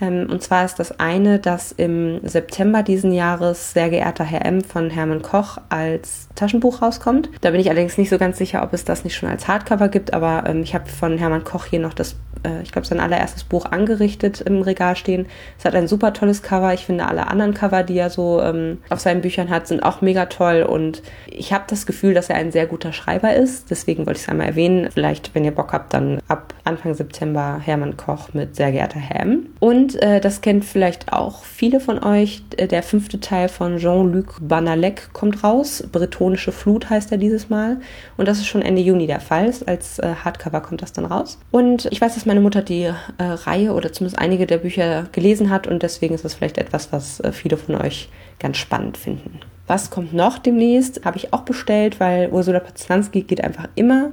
Ähm, 0.00 0.28
und 0.30 0.42
zwar 0.42 0.64
ist 0.64 0.78
das 0.78 0.98
eine, 0.98 1.38
dass 1.38 1.72
im 1.72 2.20
September 2.26 2.82
diesen 2.82 3.12
Jahres 3.12 3.72
Sehr 3.72 3.90
geehrter 3.90 4.24
Herr 4.24 4.44
M 4.44 4.62
von 4.62 4.90
Hermann 4.90 5.22
Koch 5.22 5.58
als 5.68 6.28
Taschenbuch 6.34 6.82
rauskommt. 6.82 7.30
Da 7.40 7.50
bin 7.50 7.60
ich 7.60 7.68
allerdings 7.70 7.98
nicht 7.98 8.10
so 8.10 8.18
ganz 8.18 8.38
sicher, 8.38 8.62
ob 8.62 8.72
es 8.72 8.84
das 8.84 9.04
nicht 9.04 9.14
schon 9.14 9.28
als 9.28 9.46
Hardcover 9.46 9.88
gibt, 9.88 10.12
aber 10.12 10.44
ähm, 10.46 10.62
ich 10.62 10.74
habe 10.74 10.88
von 10.88 11.18
Hermann 11.18 11.44
Koch 11.44 11.66
hier 11.66 11.78
noch 11.78 11.94
das, 11.94 12.16
äh, 12.44 12.62
ich 12.62 12.72
glaube, 12.72 12.86
sein 12.86 13.00
allererstes 13.00 13.44
Buch 13.44 13.66
angerichtet 13.66 14.40
im 14.40 14.62
Regal 14.62 14.96
stehen. 14.96 15.26
Es 15.58 15.64
hat 15.64 15.74
ein 15.74 15.86
super 15.86 16.12
tolles 16.12 16.42
Cover. 16.42 16.74
Ich 16.74 16.86
finde 16.86 17.06
alle 17.06 17.28
anderen 17.28 17.54
Cover, 17.54 17.82
die 17.84 17.98
er 17.98 18.10
so 18.10 18.42
ähm, 18.42 18.78
auf 18.90 19.00
seinen 19.00 19.20
Büchern 19.20 19.50
hat, 19.50 19.68
sind 19.68 19.82
auch 19.82 20.00
mega 20.00 20.26
toll 20.26 20.62
und 20.62 21.02
ich 21.26 21.52
habe 21.52 21.64
das 21.68 21.86
Gefühl, 21.86 22.14
dass 22.14 22.30
er 22.30 22.36
ein 22.36 22.52
sehr 22.52 22.66
guter 22.66 22.92
Schreiber 22.92 23.34
ist. 23.34 23.70
Deswegen 23.70 24.06
wollte 24.06 24.18
ich 24.18 24.24
es 24.24 24.28
einmal 24.28 24.48
erwähnen. 24.48 24.88
Vielleicht, 24.92 25.34
wenn 25.34 25.44
ihr 25.44 25.54
Bock 25.54 25.72
habt, 25.72 25.94
dann 25.94 26.20
ab 26.26 26.54
Anfang 26.64 26.94
September 26.94 27.60
Hermann 27.62 27.96
Koch 27.96 28.32
mit 28.32 28.56
Sehr 28.56 28.72
geehrter 28.72 28.98
Herr 28.98 29.20
M. 29.20 29.46
Und 29.60 29.83
äh, 30.02 30.20
das 30.20 30.40
kennt 30.40 30.64
vielleicht 30.64 31.12
auch 31.12 31.44
viele 31.44 31.80
von 31.80 32.02
euch. 32.02 32.42
Der 32.58 32.82
fünfte 32.82 33.20
Teil 33.20 33.48
von 33.48 33.78
Jean-Luc 33.78 34.38
Banalek 34.40 35.12
kommt 35.12 35.44
raus. 35.44 35.84
Breton 35.92 36.24
Tektonische 36.24 36.52
Flut 36.52 36.88
heißt 36.90 37.12
er 37.12 37.18
dieses 37.18 37.50
Mal. 37.50 37.80
Und 38.16 38.26
das 38.26 38.38
ist 38.38 38.46
schon 38.46 38.62
Ende 38.62 38.80
Juni 38.80 39.06
der 39.06 39.20
Fall. 39.20 39.52
Als 39.66 39.98
äh, 39.98 40.14
Hardcover 40.24 40.60
kommt 40.60 40.80
das 40.80 40.92
dann 40.92 41.04
raus. 41.04 41.38
Und 41.50 41.86
ich 41.90 42.00
weiß, 42.00 42.14
dass 42.14 42.24
meine 42.24 42.40
Mutter 42.40 42.62
die 42.62 42.84
äh, 42.84 42.94
Reihe 43.18 43.72
oder 43.72 43.92
zumindest 43.92 44.18
einige 44.18 44.46
der 44.46 44.58
Bücher 44.58 45.06
gelesen 45.12 45.50
hat 45.50 45.66
und 45.66 45.82
deswegen 45.82 46.14
ist 46.14 46.24
das 46.24 46.34
vielleicht 46.34 46.58
etwas, 46.58 46.92
was 46.92 47.20
äh, 47.20 47.32
viele 47.32 47.56
von 47.56 47.74
euch 47.74 48.08
ganz 48.38 48.56
spannend 48.56 48.96
finden. 48.96 49.40
Was 49.66 49.88
kommt 49.88 50.12
noch 50.12 50.38
demnächst? 50.38 51.04
Habe 51.06 51.16
ich 51.16 51.32
auch 51.32 51.42
bestellt, 51.42 51.98
weil 51.98 52.28
Ursula 52.30 52.60
Poznanski 52.60 53.22
geht 53.22 53.42
einfach 53.42 53.68
immer. 53.74 54.10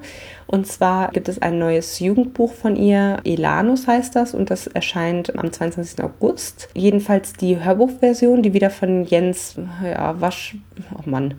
Und 0.47 0.65
zwar 0.65 1.11
gibt 1.11 1.27
es 1.27 1.41
ein 1.41 1.59
neues 1.59 1.99
Jugendbuch 1.99 2.53
von 2.53 2.77
ihr, 2.77 3.19
Elanus 3.25 3.87
heißt 3.87 4.15
das, 4.15 4.33
und 4.33 4.49
das 4.49 4.67
erscheint 4.67 5.37
am 5.37 5.51
22. 5.51 6.03
August. 6.03 6.69
Jedenfalls 6.73 7.33
die 7.33 7.61
Hörbuchversion, 7.61 8.43
die 8.43 8.53
wieder 8.53 8.69
von 8.69 9.03
Jens 9.05 9.55
ja, 9.83 10.19
Wasch, 10.21 10.55
oh 10.95 11.09
Mann, 11.09 11.33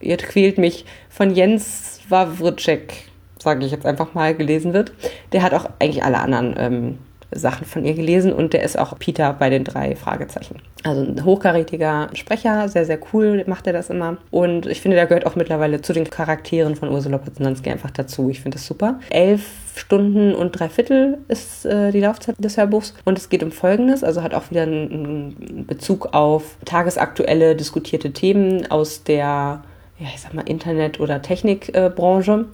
ihr 0.00 0.16
quält 0.16 0.58
mich, 0.58 0.84
von 1.08 1.34
Jens 1.34 2.00
Wawritschek, 2.08 3.08
sage 3.40 3.64
ich 3.64 3.72
jetzt 3.72 3.86
einfach 3.86 4.14
mal, 4.14 4.34
gelesen 4.34 4.74
wird. 4.74 4.92
Der 5.32 5.42
hat 5.42 5.54
auch 5.54 5.70
eigentlich 5.80 6.04
alle 6.04 6.18
anderen 6.18 6.54
ähm, 6.58 6.98
Sachen 7.32 7.66
von 7.66 7.84
ihr 7.84 7.94
gelesen 7.94 8.32
und 8.32 8.52
der 8.52 8.62
ist 8.62 8.78
auch 8.78 8.98
Peter 8.98 9.32
bei 9.32 9.50
den 9.50 9.64
drei 9.64 9.96
Fragezeichen. 9.96 10.56
Also 10.84 11.02
ein 11.02 11.24
hochkarätiger 11.24 12.10
Sprecher, 12.14 12.68
sehr, 12.68 12.84
sehr 12.84 12.98
cool 13.12 13.44
macht 13.46 13.66
er 13.66 13.72
das 13.72 13.90
immer. 13.90 14.18
Und 14.30 14.66
ich 14.66 14.80
finde, 14.80 14.96
der 14.96 15.06
gehört 15.06 15.26
auch 15.26 15.34
mittlerweile 15.34 15.82
zu 15.82 15.92
den 15.92 16.08
Charakteren 16.08 16.76
von 16.76 16.90
Ursula 16.90 17.18
Poznanski 17.18 17.70
einfach 17.70 17.90
dazu. 17.90 18.30
Ich 18.30 18.40
finde 18.40 18.56
das 18.56 18.66
super. 18.66 19.00
Elf 19.10 19.44
Stunden 19.74 20.34
und 20.34 20.52
drei 20.58 20.68
Viertel 20.68 21.18
ist 21.28 21.66
äh, 21.66 21.90
die 21.90 22.00
Laufzeit 22.00 22.36
des 22.38 22.56
Hörbuchs 22.56 22.94
und 23.04 23.18
es 23.18 23.28
geht 23.28 23.42
um 23.42 23.52
Folgendes, 23.52 24.04
also 24.04 24.22
hat 24.22 24.32
auch 24.32 24.50
wieder 24.50 24.62
einen 24.62 25.64
Bezug 25.66 26.14
auf 26.14 26.56
tagesaktuelle 26.64 27.56
diskutierte 27.56 28.12
Themen 28.12 28.70
aus 28.70 29.02
der 29.02 29.62
ja, 29.98 30.08
ich 30.14 30.20
sag 30.20 30.34
mal, 30.34 30.42
Internet- 30.42 31.00
oder 31.00 31.22
Technikbranche. 31.22 32.46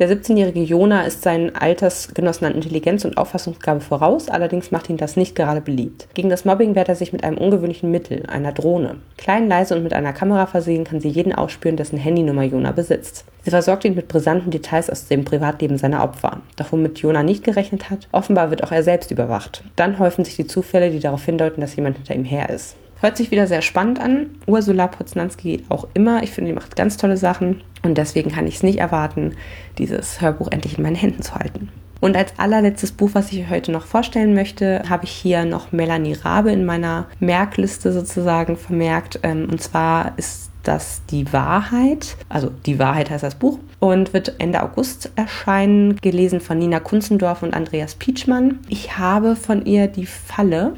Der 0.00 0.08
17-jährige 0.10 0.60
Jona 0.60 1.02
ist 1.02 1.22
seinen 1.22 1.54
Altersgenossen 1.54 2.48
an 2.48 2.54
Intelligenz 2.54 3.04
und 3.04 3.16
Auffassungsgabe 3.16 3.80
voraus, 3.80 4.28
allerdings 4.28 4.72
macht 4.72 4.90
ihn 4.90 4.96
das 4.96 5.16
nicht 5.16 5.36
gerade 5.36 5.60
beliebt. 5.60 6.08
Gegen 6.14 6.30
das 6.30 6.44
Mobbing 6.44 6.74
wehrt 6.74 6.88
er 6.88 6.96
sich 6.96 7.12
mit 7.12 7.22
einem 7.22 7.38
ungewöhnlichen 7.38 7.92
Mittel, 7.92 8.24
einer 8.26 8.50
Drohne. 8.50 8.96
Klein, 9.16 9.48
leise 9.48 9.76
und 9.76 9.84
mit 9.84 9.92
einer 9.92 10.12
Kamera 10.12 10.46
versehen 10.46 10.82
kann 10.82 10.98
sie 10.98 11.08
jeden 11.08 11.32
ausspüren, 11.32 11.76
dessen 11.76 11.96
Handynummer 11.96 12.42
Jona 12.42 12.72
besitzt. 12.72 13.24
Sie 13.44 13.50
versorgt 13.50 13.84
ihn 13.84 13.94
mit 13.94 14.08
brisanten 14.08 14.50
Details 14.50 14.90
aus 14.90 15.06
dem 15.06 15.24
Privatleben 15.24 15.78
seiner 15.78 16.02
Opfer. 16.02 16.40
Doch 16.56 16.72
womit 16.72 16.98
Jona 16.98 17.22
nicht 17.22 17.44
gerechnet 17.44 17.88
hat, 17.88 18.08
offenbar 18.10 18.50
wird 18.50 18.64
auch 18.64 18.72
er 18.72 18.82
selbst 18.82 19.12
überwacht. 19.12 19.62
Dann 19.76 20.00
häufen 20.00 20.24
sich 20.24 20.34
die 20.34 20.48
Zufälle, 20.48 20.90
die 20.90 20.98
darauf 20.98 21.24
hindeuten, 21.24 21.60
dass 21.60 21.76
jemand 21.76 21.98
hinter 21.98 22.16
ihm 22.16 22.24
her 22.24 22.50
ist. 22.50 22.74
Hört 23.00 23.16
sich 23.16 23.30
wieder 23.30 23.46
sehr 23.46 23.62
spannend 23.62 24.00
an. 24.00 24.30
Ursula 24.46 24.86
Poznanski 24.86 25.56
geht 25.56 25.70
auch 25.70 25.88
immer. 25.94 26.22
Ich 26.22 26.30
finde, 26.30 26.50
die 26.50 26.54
macht 26.54 26.76
ganz 26.76 26.96
tolle 26.96 27.16
Sachen. 27.16 27.62
Und 27.82 27.98
deswegen 27.98 28.30
kann 28.30 28.46
ich 28.46 28.56
es 28.56 28.62
nicht 28.62 28.78
erwarten, 28.78 29.34
dieses 29.78 30.20
Hörbuch 30.20 30.48
endlich 30.50 30.78
in 30.78 30.84
meinen 30.84 30.96
Händen 30.96 31.22
zu 31.22 31.34
halten. 31.34 31.68
Und 32.00 32.16
als 32.16 32.38
allerletztes 32.38 32.92
Buch, 32.92 33.10
was 33.14 33.32
ich 33.32 33.40
euch 33.40 33.50
heute 33.50 33.72
noch 33.72 33.86
vorstellen 33.86 34.34
möchte, 34.34 34.82
habe 34.88 35.04
ich 35.04 35.10
hier 35.10 35.44
noch 35.44 35.72
Melanie 35.72 36.12
Rabe 36.12 36.52
in 36.52 36.66
meiner 36.66 37.06
Merkliste 37.18 37.92
sozusagen 37.92 38.56
vermerkt. 38.56 39.20
Ähm, 39.22 39.48
und 39.50 39.62
zwar 39.62 40.12
ist 40.18 40.50
das 40.64 41.02
Die 41.10 41.32
Wahrheit. 41.32 42.16
Also 42.28 42.50
Die 42.66 42.78
Wahrheit 42.78 43.10
heißt 43.10 43.22
das 43.22 43.36
Buch 43.36 43.58
und 43.80 44.12
wird 44.12 44.34
Ende 44.38 44.62
August 44.62 45.12
erscheinen, 45.16 45.96
gelesen 45.96 46.40
von 46.40 46.58
Nina 46.58 46.80
Kunzendorf 46.80 47.42
und 47.42 47.54
Andreas 47.54 47.94
Pietschmann. 47.94 48.58
Ich 48.68 48.98
habe 48.98 49.36
von 49.36 49.64
ihr 49.64 49.88
Die 49.88 50.06
Falle 50.06 50.74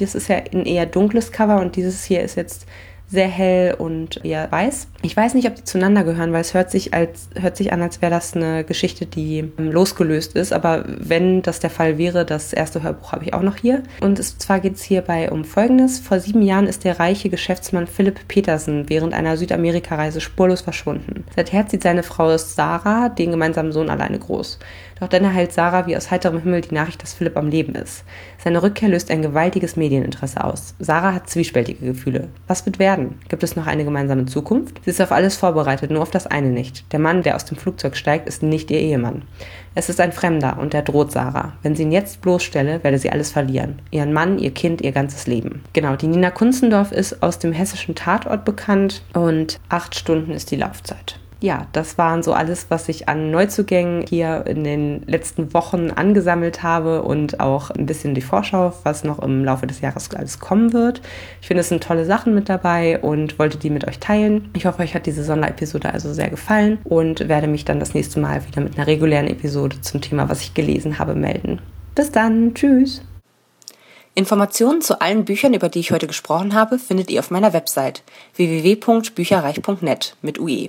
das 0.00 0.14
ist 0.14 0.28
ja 0.28 0.36
ein 0.52 0.66
eher 0.66 0.86
dunkles 0.86 1.32
Cover 1.32 1.60
und 1.60 1.76
dieses 1.76 2.04
hier 2.04 2.22
ist 2.22 2.36
jetzt 2.36 2.66
sehr 3.10 3.28
hell 3.28 3.74
und 3.74 4.24
eher 4.24 4.50
weiß. 4.52 4.86
Ich 5.02 5.16
weiß 5.16 5.34
nicht, 5.34 5.48
ob 5.48 5.56
die 5.56 5.64
zueinander 5.64 6.04
gehören, 6.04 6.32
weil 6.32 6.42
es 6.42 6.54
hört 6.54 6.70
sich, 6.70 6.94
als, 6.94 7.28
hört 7.34 7.56
sich 7.56 7.72
an, 7.72 7.82
als 7.82 8.00
wäre 8.00 8.12
das 8.12 8.34
eine 8.34 8.62
Geschichte, 8.62 9.04
die 9.04 9.50
ähm, 9.58 9.72
losgelöst 9.72 10.36
ist. 10.36 10.52
Aber 10.52 10.84
wenn 10.86 11.42
das 11.42 11.58
der 11.58 11.70
Fall 11.70 11.98
wäre, 11.98 12.24
das 12.24 12.52
erste 12.52 12.84
Hörbuch 12.84 13.10
habe 13.10 13.24
ich 13.24 13.34
auch 13.34 13.42
noch 13.42 13.56
hier. 13.56 13.82
Und 14.00 14.20
es, 14.20 14.38
zwar 14.38 14.60
geht 14.60 14.76
es 14.76 14.82
hierbei 14.82 15.30
um 15.32 15.44
Folgendes. 15.44 15.98
Vor 15.98 16.20
sieben 16.20 16.42
Jahren 16.42 16.68
ist 16.68 16.84
der 16.84 17.00
reiche 17.00 17.30
Geschäftsmann 17.30 17.88
Philipp 17.88 18.28
Petersen 18.28 18.88
während 18.88 19.12
einer 19.12 19.36
Südamerika-Reise 19.36 20.20
spurlos 20.20 20.60
verschwunden. 20.60 21.24
Seither 21.34 21.66
zieht 21.66 21.82
seine 21.82 22.04
Frau 22.04 22.36
Sarah 22.38 23.08
den 23.08 23.32
gemeinsamen 23.32 23.72
Sohn 23.72 23.90
alleine 23.90 24.20
groß. 24.20 24.60
Doch 25.00 25.08
dann 25.08 25.24
erhält 25.24 25.52
Sarah 25.52 25.86
wie 25.86 25.96
aus 25.96 26.10
heiterem 26.10 26.42
Himmel 26.42 26.60
die 26.60 26.74
Nachricht, 26.74 27.02
dass 27.02 27.14
Philipp 27.14 27.36
am 27.36 27.48
Leben 27.48 27.74
ist. 27.74 28.04
Seine 28.42 28.62
Rückkehr 28.62 28.90
löst 28.90 29.10
ein 29.10 29.22
gewaltiges 29.22 29.76
Medieninteresse 29.76 30.44
aus. 30.44 30.74
Sarah 30.78 31.14
hat 31.14 31.28
zwiespältige 31.30 31.86
Gefühle. 31.86 32.28
Was 32.46 32.66
wird 32.66 32.78
werden? 32.78 33.18
Gibt 33.28 33.42
es 33.42 33.56
noch 33.56 33.66
eine 33.66 33.84
gemeinsame 33.84 34.26
Zukunft? 34.26 34.80
Sie 34.84 34.90
ist 34.90 35.00
auf 35.00 35.12
alles 35.12 35.36
vorbereitet, 35.36 35.90
nur 35.90 36.02
auf 36.02 36.10
das 36.10 36.26
eine 36.26 36.50
nicht. 36.50 36.92
Der 36.92 37.00
Mann, 37.00 37.22
der 37.22 37.36
aus 37.36 37.46
dem 37.46 37.56
Flugzeug 37.56 37.96
steigt, 37.96 38.28
ist 38.28 38.42
nicht 38.42 38.70
ihr 38.70 38.80
Ehemann. 38.80 39.22
Es 39.74 39.88
ist 39.88 40.00
ein 40.00 40.12
Fremder 40.12 40.58
und 40.58 40.72
der 40.72 40.82
droht 40.82 41.12
Sarah. 41.12 41.54
Wenn 41.62 41.74
sie 41.74 41.84
ihn 41.84 41.92
jetzt 41.92 42.20
bloßstelle, 42.20 42.84
werde 42.84 42.98
sie 42.98 43.10
alles 43.10 43.30
verlieren. 43.32 43.80
Ihren 43.90 44.12
Mann, 44.12 44.38
ihr 44.38 44.52
Kind, 44.52 44.82
ihr 44.82 44.92
ganzes 44.92 45.26
Leben. 45.26 45.62
Genau, 45.72 45.96
die 45.96 46.08
Nina 46.08 46.30
Kunzendorf 46.30 46.92
ist 46.92 47.22
aus 47.22 47.38
dem 47.38 47.52
hessischen 47.52 47.94
Tatort 47.94 48.44
bekannt 48.44 49.02
und 49.14 49.60
acht 49.68 49.94
Stunden 49.94 50.32
ist 50.32 50.50
die 50.50 50.56
Laufzeit 50.56 51.20
ja, 51.42 51.66
das 51.72 51.96
waren 51.96 52.22
so 52.22 52.34
alles, 52.34 52.66
was 52.68 52.88
ich 52.90 53.08
an 53.08 53.30
Neuzugängen 53.30 54.04
hier 54.06 54.44
in 54.46 54.62
den 54.62 55.02
letzten 55.06 55.54
Wochen 55.54 55.90
angesammelt 55.90 56.62
habe 56.62 57.02
und 57.02 57.40
auch 57.40 57.70
ein 57.70 57.86
bisschen 57.86 58.14
die 58.14 58.20
Vorschau, 58.20 58.74
was 58.82 59.04
noch 59.04 59.18
im 59.20 59.44
Laufe 59.44 59.66
des 59.66 59.80
Jahres 59.80 60.10
alles 60.14 60.38
kommen 60.38 60.74
wird. 60.74 61.00
Ich 61.40 61.46
finde, 61.46 61.62
es 61.62 61.70
sind 61.70 61.82
tolle 61.82 62.04
Sachen 62.04 62.34
mit 62.34 62.50
dabei 62.50 62.98
und 63.00 63.38
wollte 63.38 63.56
die 63.56 63.70
mit 63.70 63.88
euch 63.88 63.98
teilen. 63.98 64.50
Ich 64.54 64.66
hoffe, 64.66 64.82
euch 64.82 64.94
hat 64.94 65.06
diese 65.06 65.24
Sonderepisode 65.24 65.92
also 65.92 66.12
sehr 66.12 66.28
gefallen 66.28 66.78
und 66.84 67.26
werde 67.28 67.46
mich 67.46 67.64
dann 67.64 67.80
das 67.80 67.94
nächste 67.94 68.20
Mal 68.20 68.46
wieder 68.46 68.60
mit 68.60 68.76
einer 68.76 68.86
regulären 68.86 69.26
Episode 69.26 69.80
zum 69.80 70.02
Thema, 70.02 70.28
was 70.28 70.42
ich 70.42 70.52
gelesen 70.52 70.98
habe, 70.98 71.14
melden. 71.14 71.60
Bis 71.94 72.12
dann, 72.12 72.54
tschüss! 72.54 73.02
Informationen 74.14 74.82
zu 74.82 75.00
allen 75.00 75.24
Büchern, 75.24 75.54
über 75.54 75.70
die 75.70 75.80
ich 75.80 75.92
heute 75.92 76.06
gesprochen 76.06 76.52
habe, 76.52 76.78
findet 76.78 77.10
ihr 77.10 77.20
auf 77.20 77.30
meiner 77.30 77.54
Website 77.54 78.02
www.bücherreich.net 78.36 80.16
mit 80.20 80.38
UE. 80.38 80.68